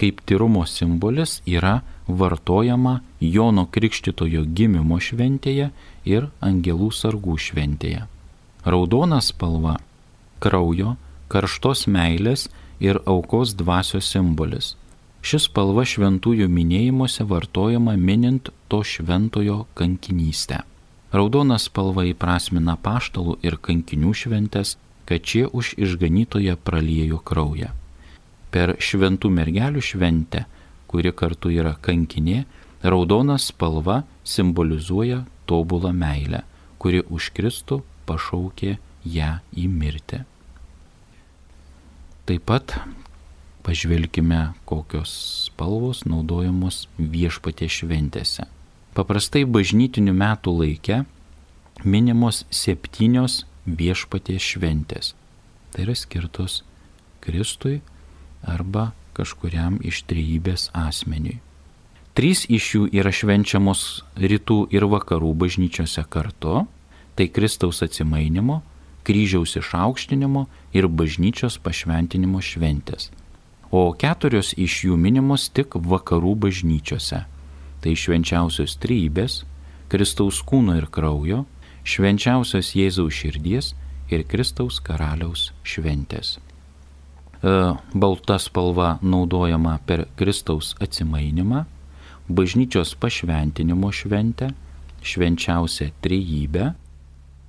kaip 0.00 0.20
tyrumo 0.26 0.66
simbolis 0.66 1.40
yra 1.46 1.80
vartojama 2.08 3.00
Jono 3.20 3.66
Krikštitojo 3.66 4.44
gimimo 4.44 4.98
šventėje 5.00 5.70
ir 6.04 6.28
Angelų 6.40 6.90
sargų 6.92 7.38
šventėje. 7.38 8.04
Raudona 8.64 9.20
spalva- 9.20 9.78
kraujo, 10.42 10.96
karštos 11.28 11.86
meilės 11.86 12.48
ir 12.80 13.00
aukos 13.06 13.54
dvasios 13.54 14.08
simbolis. 14.12 14.74
Šis 15.24 15.46
spalva 15.48 15.84
šventųjų 15.88 16.48
minėjimuose 16.52 17.24
vartojama 17.24 17.96
minint 17.96 18.50
to 18.68 18.82
šventojo 18.84 19.66
kankinystę. 19.74 20.60
Raudona 21.12 21.56
spalva 21.58 22.04
įprasmina 22.10 22.76
paštalų 22.76 23.38
ir 23.42 23.56
kankinių 23.56 24.12
šventės, 24.12 24.76
kad 25.06 25.24
šie 25.24 25.46
už 25.46 25.74
išganytoje 25.78 26.56
praliejo 26.56 27.20
kraują. 27.24 27.70
Per 28.54 28.76
šventų 28.78 29.30
mergelių 29.34 29.82
šventę, 29.82 30.44
kuri 30.86 31.10
kartu 31.10 31.50
yra 31.50 31.74
kankinė, 31.82 32.44
raudona 32.86 33.34
spalva 33.42 34.04
simbolizuoja 34.22 35.24
tobulą 35.50 35.90
meilę, 35.92 36.44
kuri 36.78 37.02
už 37.02 37.32
Kristų 37.34 37.82
pašaukė 38.06 38.76
ją 39.04 39.38
į 39.58 39.66
mirtį. 39.72 40.22
Taip 42.24 42.44
pat 42.48 42.76
pažvelkime, 43.64 44.54
kokios 44.68 45.10
spalvos 45.48 46.04
naudojamos 46.08 46.86
viešpatė 46.98 47.68
šventėse. 47.68 48.46
Paprastai 48.94 49.42
bažnytinių 49.48 50.14
metų 50.14 50.54
laike 50.60 51.00
minimos 51.84 52.44
septynios 52.54 53.42
viešpatės 53.66 54.44
šventės. 54.54 55.12
Tai 55.72 55.84
yra 55.88 55.96
skirtos 55.98 56.62
Kristui 57.24 57.80
arba 58.46 58.92
kažkuriam 59.14 59.78
iš 59.82 60.02
trejybės 60.10 60.70
asmeniui. 60.74 61.40
Trys 62.14 62.44
iš 62.46 62.68
jų 62.74 62.82
yra 62.94 63.10
švenčiamos 63.10 64.04
rytų 64.14 64.58
ir 64.70 64.86
vakarų 64.86 65.34
bažnyčiose 65.34 66.04
kartu- 66.08 66.66
tai 67.16 67.26
Kristaus 67.28 67.82
atsimainimo, 67.82 68.62
kryžiaus 69.04 69.56
išaukštinimo 69.58 70.46
ir 70.72 70.88
bažnyčios 70.88 71.58
pašventinimo 71.58 72.38
šventės. 72.38 73.10
O 73.70 73.92
keturios 73.92 74.54
iš 74.56 74.84
jų 74.86 74.96
minimos 74.96 75.48
tik 75.48 75.74
vakarų 75.74 76.34
bažnyčiose 76.36 77.24
tai 77.84 77.92
švenčiausios 77.92 78.78
trybės, 78.80 79.42
Kristaus 79.92 80.40
kūno 80.40 80.78
ir 80.80 80.88
kraujo, 80.88 81.44
švenčiausios 81.84 82.72
Jėzaus 82.72 83.12
širdies 83.20 83.74
ir 84.08 84.24
Kristaus 84.24 84.80
karaliaus 84.80 85.50
šventės. 85.68 86.38
E, 87.44 87.74
balta 87.94 88.38
spalva 88.38 88.98
naudojama 89.02 89.78
per 89.86 90.06
Kristaus 90.16 90.72
atsimainimą, 90.80 91.64
bažnyčios 92.28 92.94
pašventinimo 92.96 93.90
šventę, 93.92 94.48
švenčiausią 95.04 95.90
trejybę, 96.00 96.70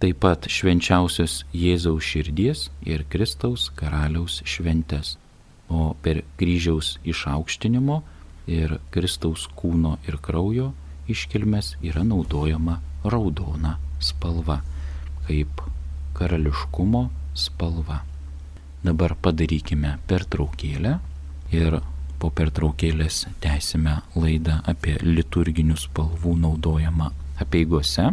taip 0.03 0.17
pat 0.19 0.49
švenčiausios 0.51 1.45
Jėzaus 1.55 2.03
širdies 2.03 2.65
ir 2.83 3.05
Kristaus 3.07 3.69
karaliaus 3.79 4.41
šventės, 4.43 5.15
o 5.71 5.95
per 6.03 6.25
kryžiaus 6.35 6.97
išaukštinimo 7.07 8.01
ir 8.51 8.75
Kristaus 8.91 9.45
kūno 9.55 9.95
ir 10.09 10.19
kraujo 10.19 10.73
iškilmes 11.07 11.77
yra 11.79 12.03
naudojama 12.03 12.81
raudona 13.07 13.77
spalva, 14.03 14.59
kaip 15.29 15.63
karališkumo 16.19 17.05
spalva. 17.31 18.01
Dabar 18.85 19.15
padarykime 19.17 19.95
pertraukėlę 20.05 20.91
ir 21.55 21.79
po 22.21 22.29
pertraukėlės 22.37 23.23
tęsime 23.41 23.95
laidą 24.13 24.59
apie 24.73 24.93
liturginių 25.01 25.77
spalvų 25.87 26.35
naudojimą 26.43 27.09
apieigose. 27.41 28.11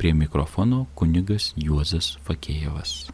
Prie 0.00 0.16
mikrofono 0.16 0.86
kunigas 0.96 1.52
Juozas 1.60 2.14
Fakėjevas. 2.24 3.10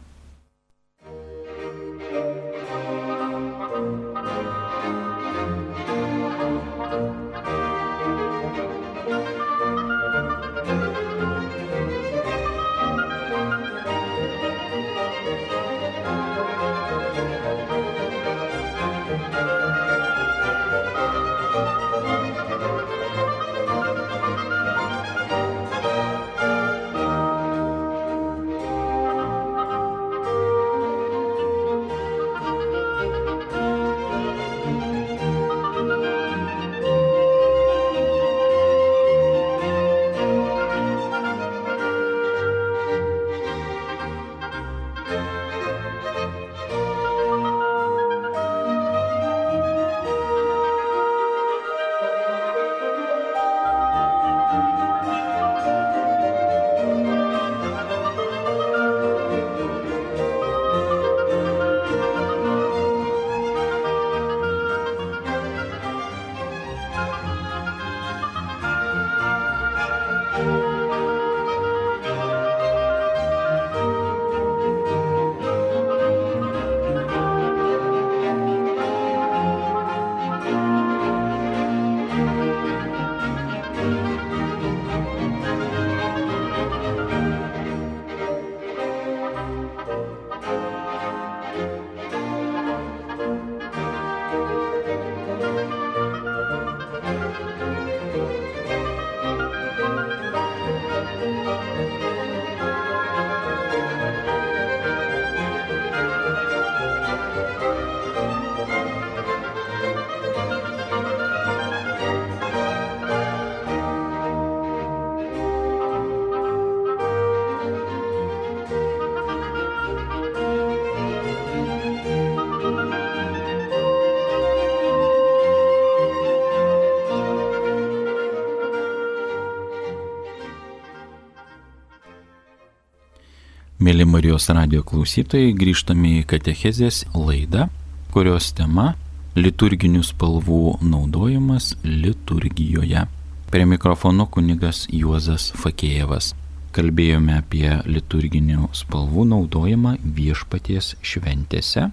Mėly 133.87 134.03
Marijos 134.03 134.49
radio 134.51 134.81
klausytojai, 134.83 135.53
grįžtame 135.55 136.09
į 136.17 136.23
Katechezės 136.27 137.05
laidą, 137.15 137.69
kurios 138.11 138.49
tema- 138.51 138.97
liturginių 139.43 140.01
spalvų 140.03 140.81
naudojimas 140.83 141.69
liturgijoje. 141.85 143.05
Prie 143.49 143.65
mikrofono 143.65 144.25
kunigas 144.27 144.87
Juozas 144.91 145.53
Fakėjevas. 145.55 146.33
Kalbėjome 146.73 147.37
apie 147.37 147.69
liturginių 147.87 148.67
spalvų 148.73 149.23
naudojimą 149.31 149.97
viešpaties 150.03 150.95
šventėse. 151.01 151.89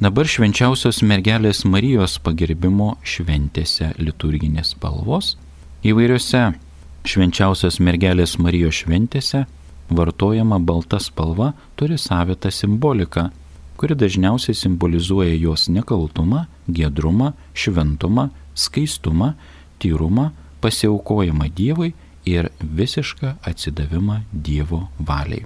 Dabar 0.00 0.24
švenčiausios 0.24 0.98
mergelės 1.02 1.64
Marijos 1.64 2.18
pagerbimo 2.18 2.96
šventėse 3.04 3.94
liturginės 3.98 4.74
spalvos. 4.74 5.36
Įvairiose 5.84 6.56
švenčiausios 7.04 7.78
mergelės 7.78 8.36
Marijos 8.36 8.82
šventėse 8.82 9.46
vartojama 9.90 10.58
balta 10.58 10.98
spalva 11.00 11.52
turi 11.76 11.98
savitą 11.98 12.50
simboliką, 12.50 13.28
kuri 13.76 13.94
dažniausiai 13.94 14.56
simbolizuoja 14.56 15.34
jos 15.34 15.68
nekaltumą, 15.68 16.46
gedrumą, 16.68 17.32
šventumą, 17.54 18.30
skaistumą, 18.54 19.34
tyrumą, 19.78 20.30
pasiaukojimą 20.60 21.50
Dievui 21.56 21.92
ir 22.26 22.50
visišką 22.60 23.36
atsidavimą 23.44 24.22
Dievo 24.32 24.88
valiai. 24.98 25.44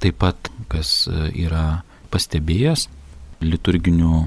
Taip 0.00 0.20
pat, 0.20 0.50
kas 0.68 1.06
e, 1.08 1.30
yra 1.46 1.82
pastebėjęs, 2.12 2.86
liturginių 3.40 4.26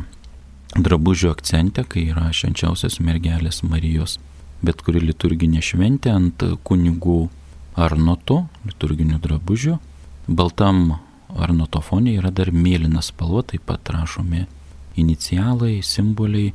drabužių 0.78 1.32
akcente, 1.32 1.86
kai 1.86 2.10
yra 2.12 2.30
švenčiausios 2.34 3.00
mergelės 3.02 3.62
Marijos, 3.64 4.18
bet 4.66 4.82
kuri 4.86 5.02
liturginė 5.06 5.62
šventė 5.64 6.12
ant 6.14 6.44
kunigų 6.68 7.30
arnotu, 7.80 8.44
liturginiu 8.66 9.20
drabužiu. 9.20 9.78
Baltam 10.28 11.00
arnoto 11.38 11.82
fone 11.82 12.14
yra 12.18 12.32
dar 12.32 12.52
mėlyna 12.52 13.02
spalva, 13.06 13.46
taip 13.48 13.66
pat 13.70 13.92
rašomi 13.94 14.46
inicialai, 15.00 15.80
simboliai, 15.86 16.54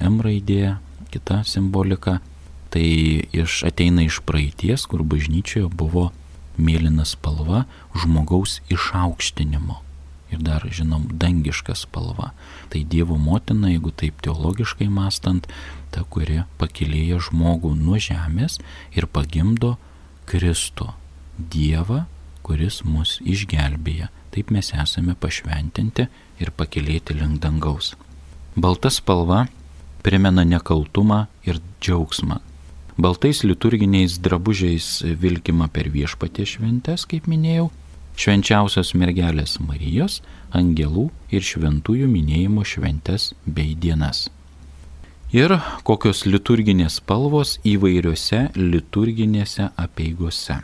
M 0.00 0.22
raidė, 0.24 0.78
kita 1.12 1.42
simbolika. 1.44 2.20
Tai 2.70 2.86
iš, 3.34 3.64
ateina 3.66 4.06
iš 4.06 4.20
praeities, 4.24 4.86
kur 4.86 5.02
bažnyčioje 5.02 5.66
buvo 5.74 6.06
mėlyna 6.60 7.04
spalva 7.08 7.64
žmogaus 7.98 8.60
išaukštinimo. 8.70 9.80
Ir 10.30 10.44
dar, 10.46 10.62
žinom, 10.70 11.08
dangiška 11.18 11.74
spalva. 11.74 12.30
Tai 12.70 12.84
Dievo 12.86 13.18
motina, 13.18 13.72
jeigu 13.72 13.90
taip 13.90 14.22
teologiškai 14.22 14.86
mastant, 14.86 15.48
ta, 15.90 16.04
kuri 16.06 16.44
pakilėja 16.62 17.18
žmogų 17.26 17.74
nuo 17.74 17.98
žemės 17.98 18.60
ir 18.94 19.10
pagimdo 19.10 19.74
Kristų, 20.30 20.92
Dievą, 21.50 22.04
kuris 22.46 22.84
mus 22.86 23.16
išgelbėja. 23.26 24.10
Taip 24.30 24.52
mes 24.54 24.70
esame 24.70 25.16
pašventinti 25.18 26.06
ir 26.38 26.52
pakilėti 26.54 27.16
link 27.18 27.40
dangaus. 27.42 27.96
Balta 28.54 28.92
spalva 28.94 29.48
primena 30.06 30.44
nekaltumą 30.46 31.24
ir 31.42 31.58
džiaugsmą. 31.82 32.38
Baltais 33.00 33.42
liturginiais 33.42 34.18
drabužiais 34.22 34.88
vilkima 35.18 35.66
per 35.72 35.88
viešpatė 35.90 36.46
šventes, 36.46 37.06
kaip 37.10 37.26
minėjau, 37.30 37.70
švenčiausios 38.20 38.92
mergelės 38.94 39.56
Marijos, 39.64 40.20
angelų 40.52 41.08
ir 41.32 41.46
šventųjų 41.46 42.10
minėjimo 42.10 42.66
šventes 42.66 43.32
bei 43.46 43.74
dienas. 43.74 44.28
Ir 45.30 45.52
kokios 45.86 46.24
liturginės 46.26 46.96
spalvos 46.98 47.52
įvairiose 47.62 48.48
liturginėse 48.58 49.68
apieigose. 49.78 50.56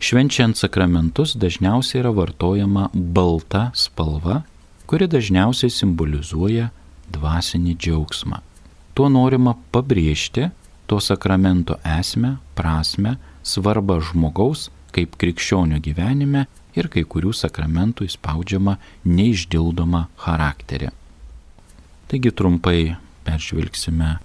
Švenčiant 0.00 0.56
sakramentus 0.56 1.34
dažniausiai 1.36 2.00
yra 2.00 2.12
vartojama 2.16 2.86
balta 2.94 3.66
spalva, 3.76 4.38
kuri 4.88 5.10
dažniausiai 5.12 5.68
simbolizuoja 5.68 6.70
dvasinį 7.12 7.74
džiaugsmą. 7.76 8.40
Tuo 8.96 9.10
norima 9.12 9.58
pabrėžti 9.76 10.48
to 10.88 10.96
sakramento 10.96 11.76
esmę, 11.84 12.38
prasme, 12.56 13.18
svarbą 13.44 14.00
žmogaus 14.00 14.70
kaip 14.96 15.20
krikščionių 15.20 15.84
gyvenime 15.84 16.46
ir 16.80 16.88
kai 16.88 17.04
kurių 17.04 17.36
sakramentų 17.36 18.08
įspaudžiama 18.08 18.78
neišdildomą 19.04 20.06
charakterį. 20.24 20.94
Taigi 22.12 22.30
trumpai 22.30 22.94
peržvelgsime, 23.24 24.18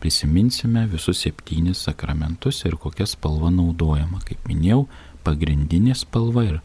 prisiminsime 0.00 0.86
visus 0.88 1.18
septynis 1.20 1.82
sakramentus 1.84 2.62
ir 2.64 2.78
kokia 2.80 3.04
spalva 3.04 3.50
naudojama. 3.52 4.22
Kaip 4.24 4.46
minėjau, 4.48 4.86
pagrindinė 5.28 5.92
spalva 5.92 6.46
ir 6.46 6.56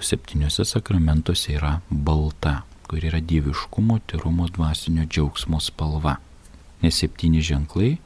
septyniuose 0.00 0.64
sakramentuose 0.70 1.58
yra 1.58 1.74
balta, 1.90 2.62
kur 2.88 3.04
yra 3.04 3.20
dieviškumo, 3.20 3.98
tyrumo, 4.08 4.48
dvasinio 4.56 5.04
džiaugsmo 5.04 5.60
spalva. 5.60 6.16
Nes 6.80 7.02
septyni 7.04 7.44
ženklai 7.44 7.98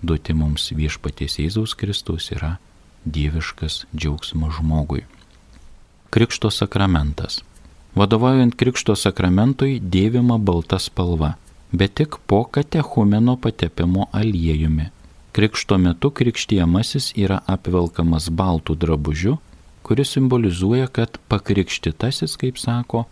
duoti 0.00 0.32
mums 0.32 0.70
viešpaties 0.72 1.36
Jėzaus 1.44 1.76
Kristus 1.76 2.32
yra 2.32 2.54
dieviškas 3.04 3.82
džiaugsmas 3.92 4.56
žmogui. 4.56 5.04
Krikšto 6.08 6.48
sakramentas. 6.48 7.42
Vadovaujant 7.92 8.56
Krikšto 8.56 8.96
sakramentui 8.96 9.82
dėvima 9.84 10.40
balta 10.40 10.80
spalva, 10.80 11.34
bet 11.74 11.94
tik 11.98 12.16
po 12.26 12.44
katechumeno 12.44 13.36
patepimo 13.36 14.06
aliejumi. 14.12 14.86
Krikšto 15.34 15.78
metu 15.82 16.12
krikštiemasis 16.14 17.10
yra 17.18 17.40
apvelkamas 17.50 18.28
baltų 18.30 18.76
drabužiu, 18.78 19.38
kuris 19.82 20.14
simbolizuoja, 20.14 20.86
kad 20.86 21.18
pakrikštitasis, 21.28 22.36
kaip 22.38 22.60
sako 22.62 23.04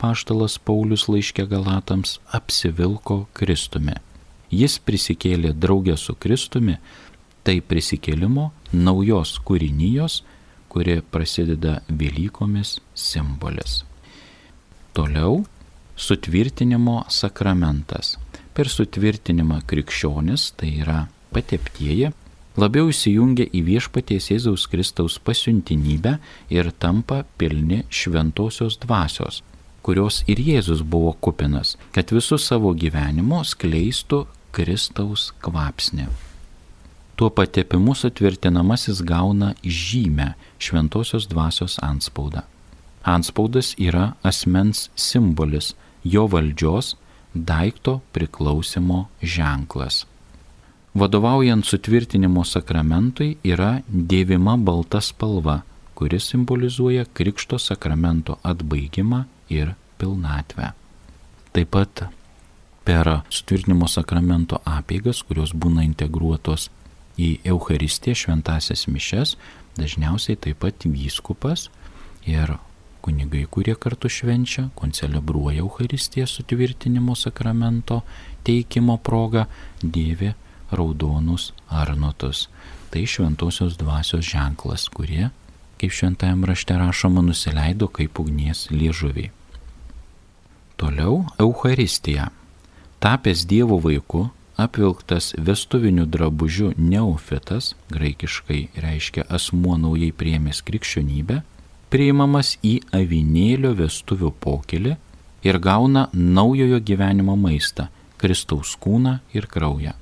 paštalas 0.00 0.58
Paulius 0.60 1.06
laiškė 1.08 1.46
Galatams, 1.48 2.18
apsivilko 2.36 3.22
Kristumi. 3.32 3.96
Jis 4.52 4.76
prisikėlė 4.84 5.54
draugę 5.56 5.96
su 5.96 6.12
Kristumi, 6.12 6.76
tai 7.44 7.60
prisikėlimo 7.64 8.50
naujos 8.72 9.38
kūrinijos, 9.46 10.20
kuri 10.68 10.98
prasideda 11.00 11.78
Velykomis 11.88 12.76
simbolis. 12.94 13.80
Toliau 14.92 15.40
sutvirtinimo 16.00 17.04
sakramentas. 17.12 18.16
Per 18.56 18.68
sutvirtinimą 18.68 19.60
krikščionis, 19.68 20.50
tai 20.58 20.72
yra 20.82 21.04
pateptieji, 21.34 22.10
labiau 22.60 22.90
įsijungia 22.90 23.46
į 23.54 23.62
viešpaties 23.68 24.30
Jėzaus 24.32 24.66
Kristaus 24.72 25.18
pasiuntinybę 25.22 26.16
ir 26.52 26.72
tampa 26.82 27.22
pilni 27.38 27.84
šventosios 27.92 28.80
dvasios, 28.82 29.42
kurios 29.86 30.22
ir 30.30 30.40
Jėzus 30.42 30.82
buvo 30.82 31.12
kupinas, 31.20 31.76
kad 31.94 32.10
visų 32.12 32.40
savo 32.40 32.72
gyvenimo 32.74 33.44
skleistų 33.46 34.24
Kristaus 34.56 35.30
kvapsnį. 35.44 36.08
Tuo 37.20 37.28
patepimu 37.36 37.92
sutvirtinamasis 37.94 39.02
gauna 39.04 39.52
žymę 39.60 40.32
šventosios 40.58 41.28
dvasios 41.28 41.76
anspaudą. 41.84 42.46
Anspaudas 43.04 43.74
yra 43.80 44.14
asmens 44.24 44.88
simbolis, 44.96 45.74
jo 46.04 46.26
valdžios, 46.26 46.94
daikto 47.34 48.00
priklausimo 48.12 49.06
ženklas. 49.22 50.06
Vadovaujant 50.94 51.64
sutvirtinimo 51.64 52.42
sakramentui 52.44 53.36
yra 53.46 53.78
dėvima 53.86 54.56
balta 54.58 54.98
spalva, 55.00 55.60
kuris 55.94 56.26
simbolizuoja 56.32 57.04
Krikšto 57.14 57.60
sakramento 57.62 58.38
atbaigimą 58.42 59.24
ir 59.48 59.76
pilnatvę. 60.00 60.72
Taip 61.54 61.70
pat 61.70 62.02
per 62.84 63.10
sutvirtinimo 63.30 63.86
sakramento 63.86 64.58
apėgas, 64.66 65.22
kurios 65.22 65.52
būna 65.54 65.84
integruotos 65.86 66.70
į 67.20 67.36
Eucharistiją 67.52 68.16
šventasias 68.24 68.88
mišes, 68.90 69.36
dažniausiai 69.78 70.38
taip 70.40 70.58
pat 70.64 70.88
vyskupas 70.88 71.68
ir 72.26 72.56
kunigai, 73.10 73.46
kurie 73.50 73.74
kartu 73.74 74.08
švenčia, 74.08 74.70
koncelebruoja 74.74 75.58
Eucharistiją 75.58 76.26
sutvirtinimo 76.26 77.14
sakramento 77.14 78.02
teikimo 78.46 78.98
progą, 78.98 79.46
dėvi 79.82 80.34
raudonus 80.70 81.52
arnotus. 81.68 82.48
Tai 82.90 83.02
šventosios 83.06 83.76
dvasios 83.78 84.24
ženklas, 84.26 84.88
kurie, 84.88 85.30
kaip 85.78 85.90
šventajame 85.90 86.46
rašte 86.46 86.74
rašoma, 86.78 87.22
nusileido 87.22 87.88
kaip 87.88 88.18
ugnies 88.18 88.68
liežuviai. 88.70 89.30
Toliau 90.76 91.24
Euharistija. 91.38 92.30
Tapęs 93.00 93.46
Dievo 93.46 93.78
vaiku, 93.80 94.28
apvilktas 94.56 95.34
vestuviniu 95.38 96.06
drabužiu 96.06 96.72
neofitas, 96.76 97.74
graikiškai 97.90 98.68
reiškia 98.76 99.24
asmuo 99.28 99.76
naujai 99.80 100.12
priemęs 100.12 100.62
krikščionybę, 100.62 101.42
priimamas 101.90 102.54
į 102.62 102.78
avinėlio 102.94 103.72
vestuvių 103.78 104.30
pokylį 104.44 104.96
ir 105.46 105.58
gauna 105.58 106.08
naujojo 106.12 106.78
gyvenimo 106.80 107.36
maistą- 107.36 107.88
Kristaus 108.20 108.76
kūną 108.76 109.18
ir 109.34 109.46
kraują. 109.46 109.92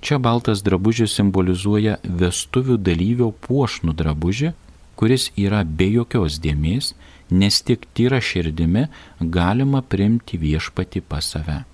Čia 0.00 0.18
baltas 0.18 0.62
drabužis 0.62 1.16
simbolizuoja 1.18 1.96
vestuvių 2.04 2.76
dalyvio 2.78 3.32
puošnų 3.46 3.92
drabužį, 4.00 4.52
kuris 4.96 5.30
yra 5.36 5.64
be 5.64 5.88
jokios 5.90 6.38
dėmesys, 6.38 6.94
nes 7.30 7.62
tik 7.62 7.86
tyra 7.94 8.20
širdimi 8.20 8.86
galima 9.20 9.82
primti 9.82 10.38
viešpati 10.38 11.00
pas 11.00 11.24
save. 11.24 11.64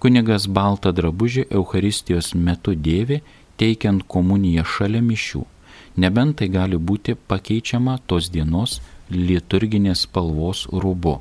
Kunigas 0.00 0.48
baltą 0.48 0.92
drabužį 0.92 1.46
Euharistijos 1.50 2.34
metu 2.34 2.74
dėvi, 2.74 3.20
teikiant 3.60 4.02
komuniją 4.08 4.64
šalia 4.64 5.02
mišių, 5.04 5.44
nebent 5.96 6.38
tai 6.40 6.48
gali 6.48 6.78
būti 6.78 7.14
pakeičiama 7.14 7.98
tos 8.06 8.30
dienos 8.30 8.80
liturginės 9.10 10.06
spalvos 10.06 10.66
rūbu. 10.70 11.16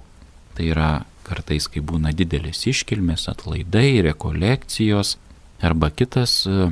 Tai 0.55 0.65
yra 0.65 0.91
kartais, 1.23 1.67
kai 1.69 1.81
būna 1.85 2.13
didelis 2.15 2.65
iškilmės, 2.69 3.27
atlaidai, 3.31 4.01
rekolekcijos, 4.05 5.17
arba 5.61 5.89
kitas 5.91 6.41
e, 6.47 6.69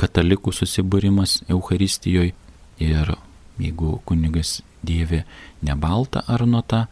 katalikų 0.00 0.52
susibūrimas 0.52 1.42
Euharistijoje 1.48 2.34
ir 2.82 3.14
jeigu 3.60 3.98
kunigas 4.08 4.60
dėvi 4.84 5.22
ne 5.64 5.76
baltą 5.78 6.24
arnotą, 6.28 6.86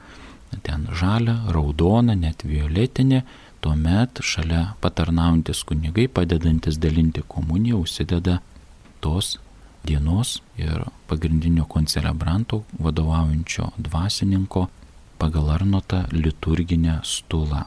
ten 0.62 0.86
žalią, 0.92 1.52
raudoną, 1.52 2.14
net 2.18 2.44
violetinį, 2.44 3.22
tuomet 3.64 4.20
šalia 4.26 4.74
patarnaujantis 4.84 5.62
kunigai, 5.68 6.08
padedantis 6.08 6.78
dalinti 6.82 7.24
komuniją, 7.28 7.82
užsideda 7.84 8.40
tos 9.04 9.38
dienos 9.84 10.40
ir 10.56 10.84
pagrindinio 11.10 11.64
koncelebranto 11.64 12.62
vadovaujančio 12.78 13.72
dvasininko 13.78 14.66
pagal 15.18 15.50
arnotą 15.58 16.04
liturginę 16.12 17.00
stulą 17.04 17.64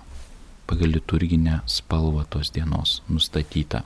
pagal 0.68 0.90
liturginę 0.90 1.60
spalvą 1.66 2.24
tos 2.30 2.52
dienos 2.52 3.02
nustatyta. 3.10 3.84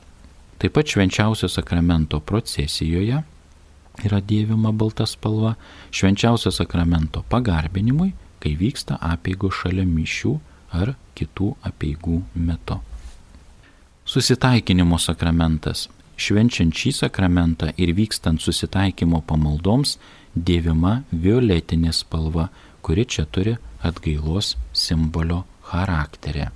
Taip 0.60 0.74
pat 0.74 0.88
švenčiausio 0.88 1.48
sakramento 1.52 2.20
procesijoje 2.20 3.22
yra 4.06 4.20
dėvima 4.24 4.72
balta 4.76 5.06
spalva, 5.08 5.56
švenčiausio 5.92 6.52
sakramento 6.56 7.24
pagarbinimui, 7.32 8.14
kai 8.40 8.56
vyksta 8.60 9.00
apieigų 9.04 9.52
šalia 9.52 9.86
mišių 9.88 10.34
ar 10.80 10.94
kitų 11.20 11.54
apieigų 11.68 12.22
metu. 12.36 12.80
Susitaikinimo 14.08 14.98
sakramentas. 14.98 15.88
Švenčiant 16.20 16.76
šį 16.76 16.92
sakramentą 16.98 17.70
ir 17.80 17.94
vykstant 17.96 18.42
susitaikymo 18.44 19.22
pamaldoms, 19.28 19.96
dėvima 20.36 21.04
violetinė 21.12 21.94
spalva, 21.96 22.50
kuri 22.84 23.06
čia 23.08 23.24
turi 23.26 23.56
atgailos 23.88 24.56
simbolio 24.76 25.46
charakterį. 25.70 26.50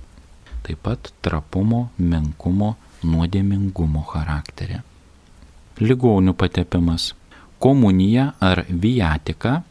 Taip 0.64 0.80
pat 0.84 1.10
trapumo, 1.24 1.88
menkumo, 1.96 2.74
nuodėmingumo 3.04 4.04
charakterį. 4.12 4.80
Ligonių 5.80 6.34
patepimas. 6.38 7.12
Komunija 7.64 8.34
ar 8.44 8.62
viatika, 8.68 9.62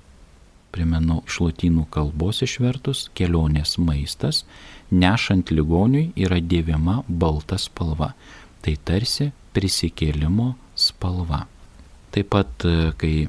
primenu 0.74 1.20
iš 1.28 1.40
lotynų 1.46 1.86
kalbos 1.94 2.42
išvertus, 2.46 3.06
kelionės 3.14 3.78
maistas, 3.78 4.42
nešant 4.90 5.54
ligoniui 5.54 6.10
yra 6.26 6.42
dėvima 6.42 7.04
balta 7.08 7.60
spalva. 7.62 8.14
Tai 8.64 8.74
tarsi 8.88 9.30
prisikėlimo 9.54 10.54
spalva. 10.76 11.46
Taip 12.14 12.30
pat, 12.34 12.66
e, 12.66 12.92
kai 12.98 13.28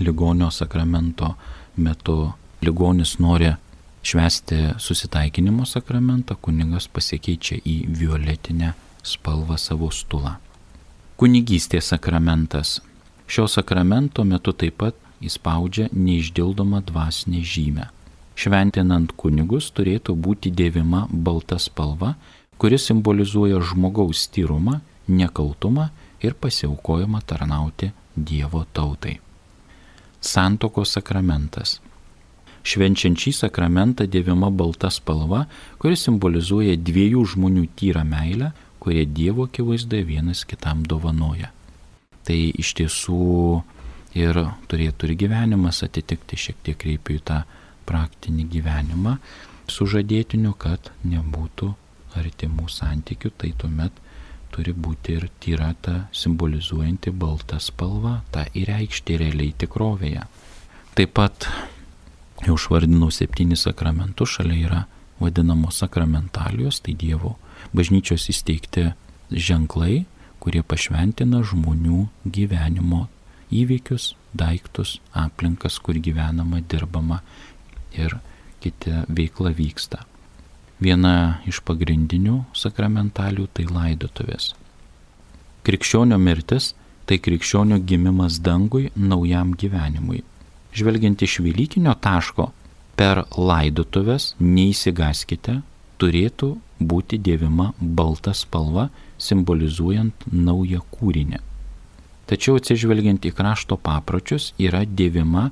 ligonio 0.00 0.50
sakramento 0.50 1.34
metu 1.76 2.32
ligonis 2.62 3.18
nori 3.18 3.52
švesti 4.02 4.74
susitaikinimo 4.78 5.66
sakramentą, 5.66 6.36
kunigas 6.40 6.88
pasikeičia 6.88 7.58
į 7.64 7.76
violetinę 8.00 8.72
spalvą 9.02 9.58
savo 9.58 9.90
stulą. 9.90 10.36
Kunigystės 11.18 11.90
sakramentas. 11.92 12.78
Šio 13.28 13.48
sakramento 13.50 14.24
metu 14.24 14.52
taip 14.52 14.78
pat 14.80 14.96
įspaudžia 15.20 15.88
neišdildomą 15.92 16.80
dvasinę 16.88 17.42
žymę. 17.42 17.88
Šventinant 18.38 19.12
kunigus 19.18 19.72
turėtų 19.74 20.14
būti 20.14 20.52
dėvima 20.54 21.08
balta 21.10 21.58
spalva, 21.58 22.14
kuri 22.58 22.78
simbolizuoja 22.78 23.58
žmogaus 23.60 24.28
tyrumą, 24.30 24.78
nekaltumą 25.08 25.88
ir 26.22 26.34
pasiaukojimą 26.34 27.20
tarnauti 27.26 27.92
Dievo 28.16 28.64
tautai. 28.72 29.18
Santokos 30.20 30.96
sakramentas. 30.96 31.78
Švenčiant 32.66 33.16
šį 33.16 33.32
sakramentą 33.36 34.08
dėvima 34.10 34.50
balta 34.50 34.90
spalva, 34.90 35.44
kuri 35.78 35.96
simbolizuoja 35.96 36.74
dviejų 36.76 37.22
žmonių 37.34 37.68
tyrą 37.78 38.02
meilę, 38.04 38.50
kurie 38.82 39.06
Dievo 39.06 39.46
akivaizdoje 39.46 40.02
vienas 40.08 40.42
kitam 40.44 40.82
dovanoja. 40.82 41.52
Tai 42.26 42.38
iš 42.60 42.74
tiesų 42.80 43.62
ir 44.18 44.42
turėtų 44.68 45.08
ir 45.08 45.14
gyvenimas 45.22 45.84
atitikti, 45.86 46.36
šiek 46.36 46.58
tiek 46.66 46.78
kreipiu 46.82 47.20
į 47.20 47.24
tą 47.30 47.38
praktinį 47.88 48.48
gyvenimą 48.52 49.16
sužadėtiniu, 49.70 50.52
kad 50.58 50.90
nebūtų 51.06 51.70
artimų 52.18 52.68
santykių, 52.72 53.32
tai 53.38 53.52
tuomet 53.56 53.92
turi 54.54 54.72
būti 54.72 55.16
ir 55.18 55.28
tyra 55.42 55.72
ta 55.82 56.08
simbolizuojanti 56.16 57.12
balta 57.12 57.58
spalva, 57.62 58.22
tą 58.34 58.46
įreikšti 58.58 59.18
realiai 59.20 59.54
tikrovėje. 59.58 60.24
Taip 60.98 61.14
pat 61.14 61.48
jau 62.46 62.56
išvardinau 62.58 63.10
septynis 63.14 63.66
sakramentus, 63.66 64.36
šalia 64.38 64.58
yra 64.66 64.80
vadinamos 65.18 65.80
sakramentalijos, 65.82 66.80
tai 66.82 66.94
Dievo 66.98 67.36
bažnyčios 67.74 68.28
įsteigti 68.32 68.92
ženklai, 69.30 70.04
kurie 70.38 70.62
pašventina 70.62 71.42
žmonių 71.46 72.06
gyvenimo 72.24 73.06
įvykius, 73.54 74.12
daiktus, 74.36 74.98
aplinkas, 75.16 75.78
kur 75.82 75.98
gyvenama, 75.98 76.60
dirbama 76.62 77.22
ir 77.96 78.18
kiti 78.62 79.02
veikla 79.08 79.52
vyksta. 79.56 80.04
Viena 80.78 81.40
iš 81.50 81.58
pagrindinių 81.66 82.44
sakramentalių 82.54 83.48
tai 83.54 83.66
laidotuvės. 83.66 84.52
Krikščionio 85.66 86.18
mirtis 86.22 86.72
tai 87.08 87.18
krikščionio 87.18 87.80
gimimas 87.82 88.38
dangui 88.44 88.90
naujam 88.94 89.54
gyvenimui. 89.58 90.22
Žvelgiant 90.76 91.22
iš 91.24 91.40
Velykinio 91.42 91.94
taško, 92.04 92.50
per 92.98 93.24
laidotuvės 93.34 94.34
neįsigaskite, 94.38 95.60
turėtų 95.98 96.52
būti 96.78 97.18
dėvima 97.18 97.72
balta 97.80 98.34
spalva, 98.34 98.88
simbolizuojant 99.18 100.28
naują 100.30 100.84
kūrinį. 100.94 101.40
Tačiau 102.28 102.58
atsižvelgiant 102.60 103.24
į 103.24 103.32
krašto 103.34 103.78
papročius 103.80 104.52
yra 104.60 104.84
dėvima 104.84 105.48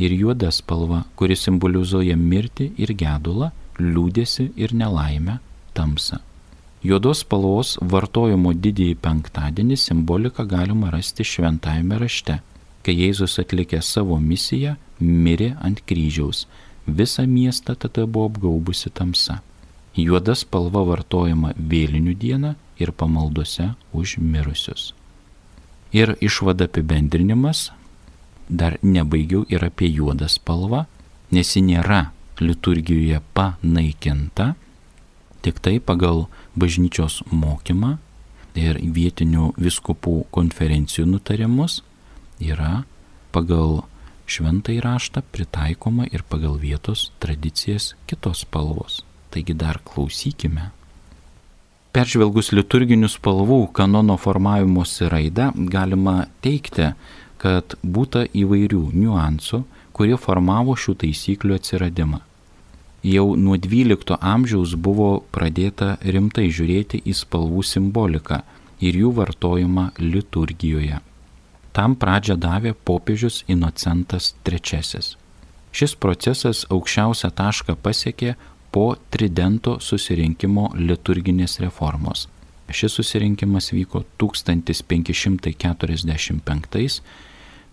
ir 0.00 0.14
juoda 0.16 0.50
spalva, 0.50 1.04
kuri 1.14 1.36
simbolizuoja 1.36 2.16
mirtį 2.16 2.70
ir 2.80 2.94
gedulą, 2.96 3.52
liūdėsi 3.80 4.50
ir 4.56 4.74
nelaimę, 4.74 5.38
tamsą. 5.74 6.20
Juodos 6.86 7.24
spalvos 7.24 7.76
vartojimo 7.80 8.52
didįjį 8.54 8.98
penktadienį 9.02 9.76
simboliką 9.80 10.44
galima 10.46 10.92
rasti 10.92 11.24
šventajame 11.26 11.98
rašte, 11.98 12.38
kai 12.84 12.94
Jėzus 12.94 13.40
atlikė 13.42 13.80
savo 13.82 14.18
misiją, 14.22 14.76
mirė 15.00 15.54
ant 15.66 15.82
kryžiaus, 15.88 16.44
visą 16.86 17.26
miestą 17.26 17.74
tada 17.74 18.06
buvo 18.06 18.30
apgaubusi 18.30 18.92
tamsa. 18.94 19.40
Juoda 19.96 20.36
spalva 20.36 20.84
vartojama 20.86 21.54
vėlinių 21.56 22.14
dieną 22.20 22.54
ir 22.78 22.92
pamaldose 22.92 23.72
už 23.96 24.18
mirusius. 24.20 24.92
Ir 25.96 26.14
išvada 26.20 26.68
apibendrinimas, 26.68 27.70
dar 28.48 28.76
nebaigiau 28.82 29.46
ir 29.48 29.64
apie 29.64 29.88
juodą 29.90 30.28
spalvą, 30.28 30.84
nes 31.32 31.56
ji 31.56 31.64
nėra 31.64 32.10
liturgijoje 32.40 33.20
panaikinta, 33.34 34.54
tik 35.42 35.60
tai 35.62 35.78
pagal 35.80 36.26
bažnyčios 36.58 37.22
mokymą 37.30 37.96
ir 38.56 38.80
vietinių 38.80 39.52
viskupų 39.60 40.24
konferencijų 40.34 41.06
nutarimus 41.10 41.82
yra 42.40 42.84
pagal 43.32 43.84
šventą 44.26 44.74
įraštą 44.76 45.22
pritaikoma 45.32 46.08
ir 46.10 46.24
pagal 46.26 46.56
vietos 46.58 47.10
tradicijas 47.22 47.94
kitos 48.10 48.42
spalvos. 48.46 49.04
Taigi 49.30 49.54
dar 49.54 49.78
klausykime. 49.84 50.70
Peržvelgus 51.96 52.50
liturginių 52.52 53.08
spalvų 53.08 53.60
kanono 53.76 54.18
formavimosi 54.20 55.08
raidą, 55.08 55.52
galima 55.72 56.26
teikti, 56.44 56.90
kad 57.40 57.76
būta 57.80 58.26
įvairių 58.36 58.82
niuansų, 58.92 59.62
kurie 59.96 60.16
formavo 60.20 60.76
šių 60.76 60.94
taisyklių 61.02 61.56
atsiradimą. 61.56 62.20
Jau 63.06 63.26
nuo 63.38 63.56
XII 63.56 64.18
amžiaus 64.20 64.74
buvo 64.86 65.10
pradėta 65.32 65.94
rimtai 66.02 66.48
žiūrėti 66.52 67.00
į 67.06 67.14
spalvų 67.14 67.62
simboliką 67.64 68.40
ir 68.82 68.98
jų 69.02 69.12
vartojimą 69.20 69.90
liturgijoje. 70.00 70.98
Tam 71.76 71.94
pradžią 72.00 72.36
davė 72.40 72.72
popiežius 72.88 73.42
Inocentas 73.52 74.34
III. 74.48 75.16
Šis 75.76 75.94
procesas 76.00 76.64
aukščiausią 76.72 77.30
tašką 77.36 77.76
pasiekė 77.84 78.34
po 78.72 78.86
Tridento 79.12 79.76
susirinkimo 79.80 80.70
liturginės 80.76 81.58
reformos. 81.60 82.26
Šis 82.72 82.96
susirinkimas 82.98 83.70
vyko 83.76 84.02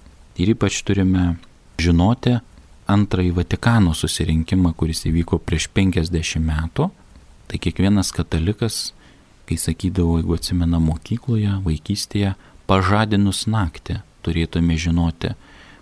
Ir 0.40 0.54
ypač 0.54 0.80
turime 0.86 1.34
žinoti 1.82 2.38
antrąjį 2.90 3.34
Vatikano 3.36 3.92
susirinkimą, 3.94 4.72
kuris 4.78 5.04
įvyko 5.10 5.40
prieš 5.42 5.68
50 5.76 6.40
metų. 6.46 6.88
Tai 7.50 7.58
kiekvienas 7.58 8.12
katalikas, 8.14 8.92
kai 9.50 9.58
sakydavo, 9.58 10.20
jeigu 10.20 10.36
atsimena 10.38 10.78
mokykloje, 10.78 11.56
vaikystėje, 11.64 12.36
pažadinus 12.70 13.48
naktį 13.50 13.96
turėtume 14.22 14.76
žinoti, 14.78 15.34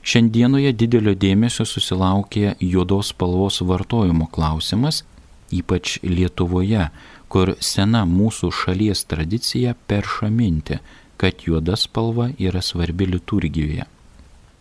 Šiandienoje 0.02 0.74
didelio 0.74 1.14
dėmesio 1.14 1.62
susilaukė 1.68 2.56
juodos 2.58 3.10
spalvos 3.14 3.62
vartojimo 3.62 4.26
klausimas, 4.34 5.06
ypač 5.52 6.00
Lietuvoje, 6.04 6.90
kur 7.30 7.56
sena 7.62 8.06
mūsų 8.10 8.52
šalies 8.54 9.06
tradicija 9.10 9.74
perša 9.88 10.30
minti, 10.34 10.78
kad 11.20 11.34
juoda 11.46 11.76
spalva 11.78 12.30
yra 12.40 12.62
svarbi 12.64 13.06
liturgijoje. 13.10 13.84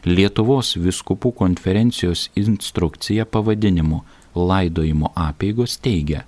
Lietuvos 0.00 0.80
viskupų 0.80 1.36
konferencijos 1.36 2.32
instrukcija 2.40 3.28
pavadinimu 3.28 4.00
laidojimo 4.32 5.12
apėgos 5.12 5.76
teigia, 5.84 6.24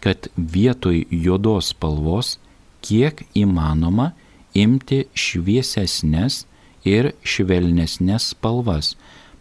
kad 0.00 0.32
vietoj 0.36 1.04
juodos 1.12 1.68
spalvos 1.74 2.38
kiek 2.80 3.20
įmanoma 3.36 4.16
imti 4.54 5.04
šviesesnės 5.14 6.44
ir 6.88 7.12
švelnesnės 7.22 8.30
spalvas, 8.34 8.94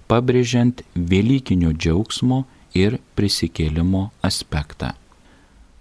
pabrėžiant 0.10 0.82
Velykinio 0.96 1.74
džiaugsmo 1.74 2.44
ir 2.78 3.00
prisikėlimo 3.16 4.10
aspektą. 4.26 4.94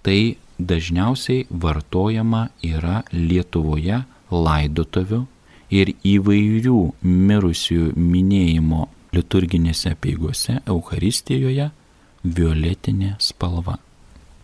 Tai 0.02 0.20
dažniausiai 0.58 1.46
vartojama 1.50 2.48
yra 2.64 3.02
Lietuvoje 3.12 4.02
laidotovių 4.30 5.24
ir 5.74 5.92
įvairių 6.06 6.78
mirusiųjų 7.02 7.92
minėjimo 7.96 8.86
liturginėse 9.14 9.94
peigose 10.00 10.58
Euharistijoje 10.66 11.70
violetinė 12.24 13.16
spalva. 13.22 13.78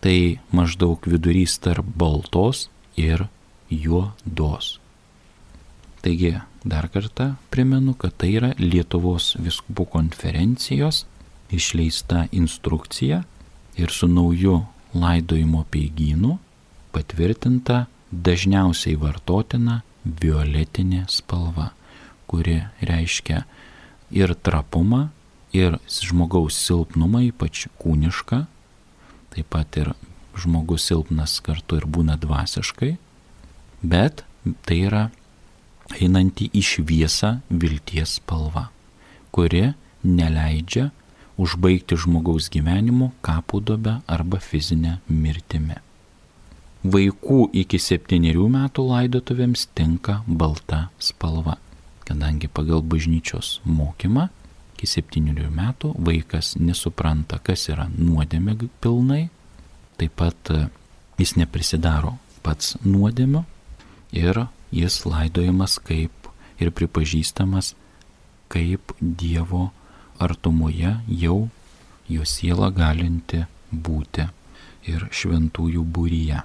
Tai 0.01 0.17
maždaug 0.53 1.05
vidurys 1.09 1.57
tarp 1.61 1.87
baltos 1.97 2.67
ir 2.97 3.25
juodos. 3.69 4.79
Taigi 6.01 6.35
dar 6.65 6.87
kartą 6.93 7.33
primenu, 7.49 7.95
kad 7.97 8.13
tai 8.17 8.35
yra 8.37 8.53
Lietuvos 8.61 9.33
viskupų 9.41 9.87
konferencijos 9.95 11.05
išleista 11.53 12.27
instrukcija 12.31 13.23
ir 13.77 13.91
su 13.91 14.07
nauju 14.07 14.59
laidojimo 14.93 15.65
peigynu 15.71 16.37
patvirtinta 16.95 17.85
dažniausiai 18.11 18.95
vartotina 18.99 19.81
violetinė 20.05 21.05
spalva, 21.11 21.71
kuri 22.29 22.61
reiškia 22.85 23.43
ir 24.13 24.33
trapumą, 24.45 25.09
ir 25.55 25.79
žmogaus 25.89 26.57
silpnumą, 26.59 27.23
ypač 27.31 27.65
kūnišką, 27.81 28.43
taip 29.33 29.49
pat 29.51 29.79
ir 29.81 29.93
žmogus 30.35 30.85
silpnas 30.89 31.39
kartu 31.43 31.79
ir 31.79 31.87
būna 31.87 32.17
dvasiškai, 32.19 32.95
bet 33.91 34.23
tai 34.65 34.81
yra 34.89 35.05
einanti 36.01 36.49
į 36.53 36.61
šviesą 36.65 37.31
vilties 37.49 38.17
spalva, 38.19 38.69
kuri 39.33 39.73
neleidžia 40.05 40.89
užbaigti 41.41 41.97
žmogaus 41.99 42.47
gyvenimo 42.53 43.11
kapų 43.25 43.61
dobe 43.69 43.97
arba 44.07 44.39
fizinę 44.39 44.99
mirtimį. 45.09 45.81
Vaikų 46.85 47.39
iki 47.63 47.79
septyniarių 47.81 48.45
metų 48.53 48.85
laidotuvėms 48.91 49.65
tinka 49.77 50.19
balta 50.27 50.89
spalva, 51.01 51.57
kadangi 52.05 52.47
pagal 52.47 52.83
bažnyčios 52.85 53.59
mokymą 53.65 54.29
iki 54.75 54.89
septyniarių 54.91 55.49
metų 55.55 55.93
vaikas 56.05 56.53
nesupranta, 56.59 57.39
kas 57.39 57.69
yra 57.71 57.87
nuodėmė 57.89 58.57
pilnai, 58.83 59.29
taip 59.97 60.13
pat 60.19 60.51
jis 61.17 61.35
neprisidaro 61.39 62.17
pats 62.45 62.75
nuodėmio 62.83 63.45
ir 64.15 64.45
jis 64.71 65.01
laidojamas 65.05 65.77
kaip 65.83 66.29
ir 66.59 66.71
pripažįstamas 66.71 67.73
kaip 68.47 68.95
Dievo 68.99 69.69
artumoje 70.19 70.95
jau 71.07 71.49
jo 72.07 72.25
siela 72.25 72.69
galinti 72.71 73.43
būti 73.71 74.27
ir 74.87 75.07
šventųjų 75.11 75.83
būryje. 75.83 76.41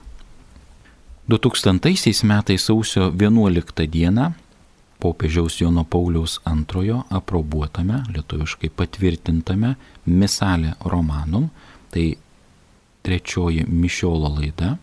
2000 1.30 2.24
metais 2.26 2.64
sausio 2.66 3.10
11 3.14 3.86
dieną 3.86 4.32
popiežiaus 5.00 5.60
Jono 5.60 5.84
Pauliaus 5.84 6.40
antrojo 6.44 7.04
aprobuotame, 7.08 8.02
lietuviškai 8.12 8.70
patvirtintame 8.76 9.74
Misalė 10.06 10.74
Romanum, 10.84 11.48
tai 11.92 12.16
trečioji 13.06 13.64
mišiolo 13.68 14.32
laida, 14.36 14.74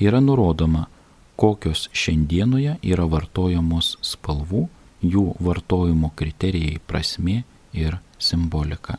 yra 0.00 0.20
nurodoma, 0.20 0.86
kokios 1.38 1.86
šiandienoje 1.94 2.76
yra 2.82 3.06
vartojamos 3.06 3.94
spalvų, 4.02 4.66
jų 5.06 5.24
vartojimo 5.38 6.10
kriterijai 6.18 6.80
prasme 6.90 7.44
ir 7.72 8.00
simbolika. 8.18 8.98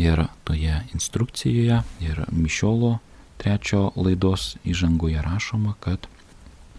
Ir 0.00 0.24
toje 0.48 0.78
instrukcijoje 0.94 1.82
ir 2.00 2.22
mišiolo 2.32 2.94
trečio 3.36 3.90
laidos 3.96 4.56
įžangoje 4.64 5.20
rašoma, 5.20 5.74
kad 5.80 6.08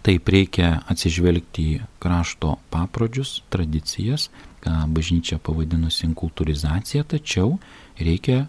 taip 0.03 0.29
reikia 0.33 0.79
atsižvelgti 0.89 1.67
į 1.75 1.79
krašto 2.01 2.57
paprodžius, 2.73 3.43
tradicijas, 3.53 4.31
ką 4.63 4.87
bažnyčia 4.95 5.37
pavadinusi 5.43 6.07
inkultūrizacija, 6.09 7.05
tačiau 7.13 7.59
reikia 7.99 8.47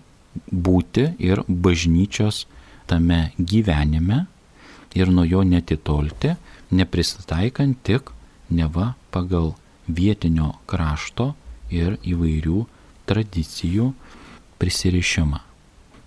būti 0.51 1.11
ir 1.21 1.45
bažnyčios 1.49 2.47
tame 2.89 3.35
gyvenime 3.39 4.25
ir 4.95 5.11
nuo 5.11 5.25
jo 5.27 5.43
netitolti, 5.45 6.35
neprisitaikant 6.71 7.83
tik 7.83 8.13
neva 8.51 8.95
pagal 9.11 9.55
vietinio 9.87 10.53
krašto 10.71 11.33
ir 11.71 11.99
įvairių 12.03 12.61
tradicijų 13.09 13.91
prisirišimą. 14.59 15.41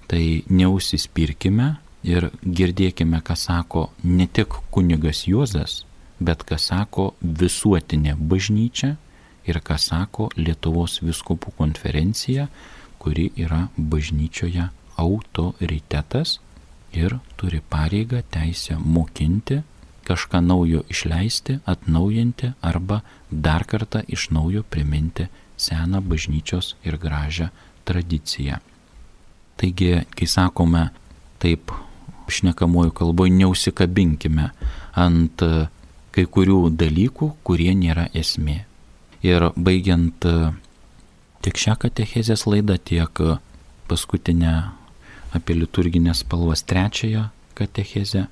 Tai 0.07 0.23
neusispirkime, 0.49 1.75
Ir 2.07 2.29
girdėkime, 2.45 3.19
ką 3.19 3.35
sako 3.35 3.89
ne 4.03 4.27
tik 4.31 4.53
kunigas 4.71 5.25
Juozas, 5.27 5.81
bet 6.23 6.45
ką 6.47 6.55
sako 6.55 7.09
visuotinė 7.21 8.13
bažnyčia 8.15 8.93
ir 9.49 9.59
ką 9.59 9.75
sako 9.81 10.29
Lietuvos 10.37 11.01
viskupų 11.01 11.51
konferencija, 11.57 12.47
kuri 12.97 13.31
yra 13.35 13.67
bažnyčioje 13.77 14.69
autoritetas 14.95 16.37
ir 16.93 17.17
turi 17.37 17.61
pareigą 17.69 18.21
teisę 18.31 18.77
mokinti, 18.79 19.61
kažką 20.07 20.41
naujo 20.41 20.83
išleisti, 20.89 21.59
atnaujinti 21.65 22.53
arba 22.61 23.01
dar 23.31 23.65
kartą 23.67 24.03
iš 24.07 24.29
naujo 24.31 24.63
priminti 24.63 25.27
seną 25.57 26.01
bažnyčios 26.01 26.75
ir 26.83 26.97
gražią 26.97 27.49
tradiciją. 27.85 28.61
Taigi, 29.57 30.05
kai 30.15 30.27
sakome 30.27 30.89
taip 31.39 31.71
šnekamoju 32.29 32.91
kalboje 32.91 33.33
neusikabinkim 33.33 34.39
ant 34.95 35.43
kai 36.13 36.25
kurių 36.25 36.69
dalykų, 36.73 37.31
kurie 37.43 37.73
nėra 37.75 38.07
esmė. 38.13 38.63
Ir 39.25 39.49
baigiant 39.55 40.25
tiek 41.41 41.61
šią 41.63 41.75
katechezės 41.83 42.45
laidą, 42.49 42.77
tiek 42.77 43.21
paskutinę 43.87 44.53
apie 45.37 45.55
liturginės 45.57 46.23
spalvas 46.25 46.63
trečiąją 46.67 47.27
katechezę, 47.57 48.27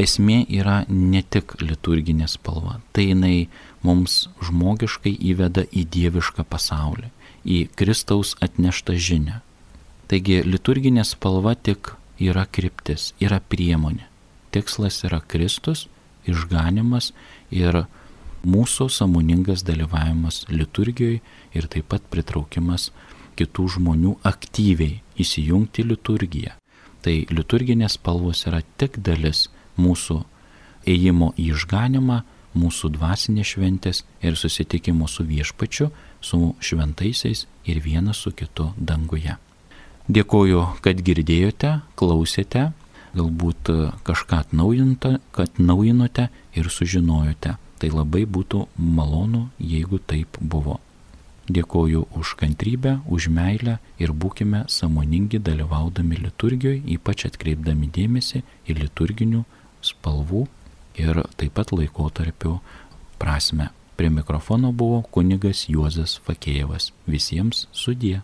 esmė 0.00 0.40
yra 0.50 0.82
ne 0.88 1.22
tik 1.22 1.54
liturginė 1.62 2.26
spalva, 2.30 2.80
tai 2.92 3.10
jinai 3.12 3.48
mums 3.86 4.24
žmogiškai 4.42 5.12
įveda 5.30 5.66
į 5.70 5.84
dievišką 5.96 6.46
pasaulį, 6.50 7.10
į 7.44 7.58
Kristaus 7.78 8.34
atneštą 8.42 8.96
žinę. 8.98 9.40
Taigi 10.10 10.42
liturginė 10.44 11.04
spalva 11.06 11.54
tik 11.54 11.94
yra 12.20 12.44
kryptis, 12.46 13.12
yra 13.22 13.40
priemonė. 13.40 14.08
Tikslas 14.54 15.00
yra 15.06 15.20
Kristus, 15.20 15.86
išganimas 16.30 17.12
ir 17.50 17.84
mūsų 18.44 18.90
samoningas 18.92 19.64
dalyvavimas 19.66 20.44
liturgijoje 20.50 21.22
ir 21.56 21.68
taip 21.72 21.88
pat 21.92 22.04
pritraukimas 22.12 22.90
kitų 23.38 23.66
žmonių 23.76 24.18
aktyviai 24.26 25.00
įsijungti 25.20 25.84
liturgiją. 25.86 26.54
Tai 27.04 27.16
liturginės 27.30 27.98
spalvos 27.98 28.46
yra 28.48 28.62
tik 28.80 28.98
dalis 29.04 29.48
mūsų 29.76 30.22
ėjimo 30.88 31.32
į 31.36 31.50
išganimą, 31.54 32.22
mūsų 32.54 32.92
dvasinės 32.94 33.54
šventės 33.54 34.04
ir 34.22 34.36
susitikimo 34.38 35.08
su 35.10 35.26
viešpačiu, 35.26 35.90
su 36.20 36.54
šventaisiais 36.60 37.46
ir 37.66 37.80
vienas 37.82 38.22
su 38.22 38.32
kitu 38.32 38.70
danguje. 38.78 39.36
Dėkoju, 40.04 40.62
kad 40.84 41.00
girdėjote, 41.00 41.80
klausėte, 41.98 42.70
galbūt 43.16 43.70
kažką 44.04 44.42
atnaujinote 44.44 46.28
ir 46.54 46.70
sužinojote. 46.70 47.56
Tai 47.80 47.88
labai 47.90 48.22
būtų 48.24 48.66
malonu, 48.78 49.48
jeigu 49.58 49.98
taip 49.98 50.38
buvo. 50.40 50.78
Dėkoju 51.44 52.06
už 52.16 52.34
kantrybę, 52.40 53.02
už 53.04 53.28
meilę 53.28 53.76
ir 54.00 54.12
būkime 54.16 54.64
samoningi 54.72 55.42
dalyvaudami 55.44 56.16
liturgijoje, 56.22 56.80
ypač 56.96 57.26
atkreipdami 57.28 57.90
dėmesį 57.92 58.40
į 58.64 58.78
liturginių 58.78 59.42
spalvų 59.84 60.46
ir 60.96 61.20
taip 61.36 61.52
pat 61.58 61.74
laikotarpių 61.76 62.58
prasme. 63.20 63.68
Prie 63.94 64.08
mikrofono 64.10 64.72
buvo 64.72 65.02
kunigas 65.14 65.68
Juozas 65.68 66.16
Fakėjevas. 66.24 66.90
Visiems 67.06 67.68
sudie. 67.72 68.22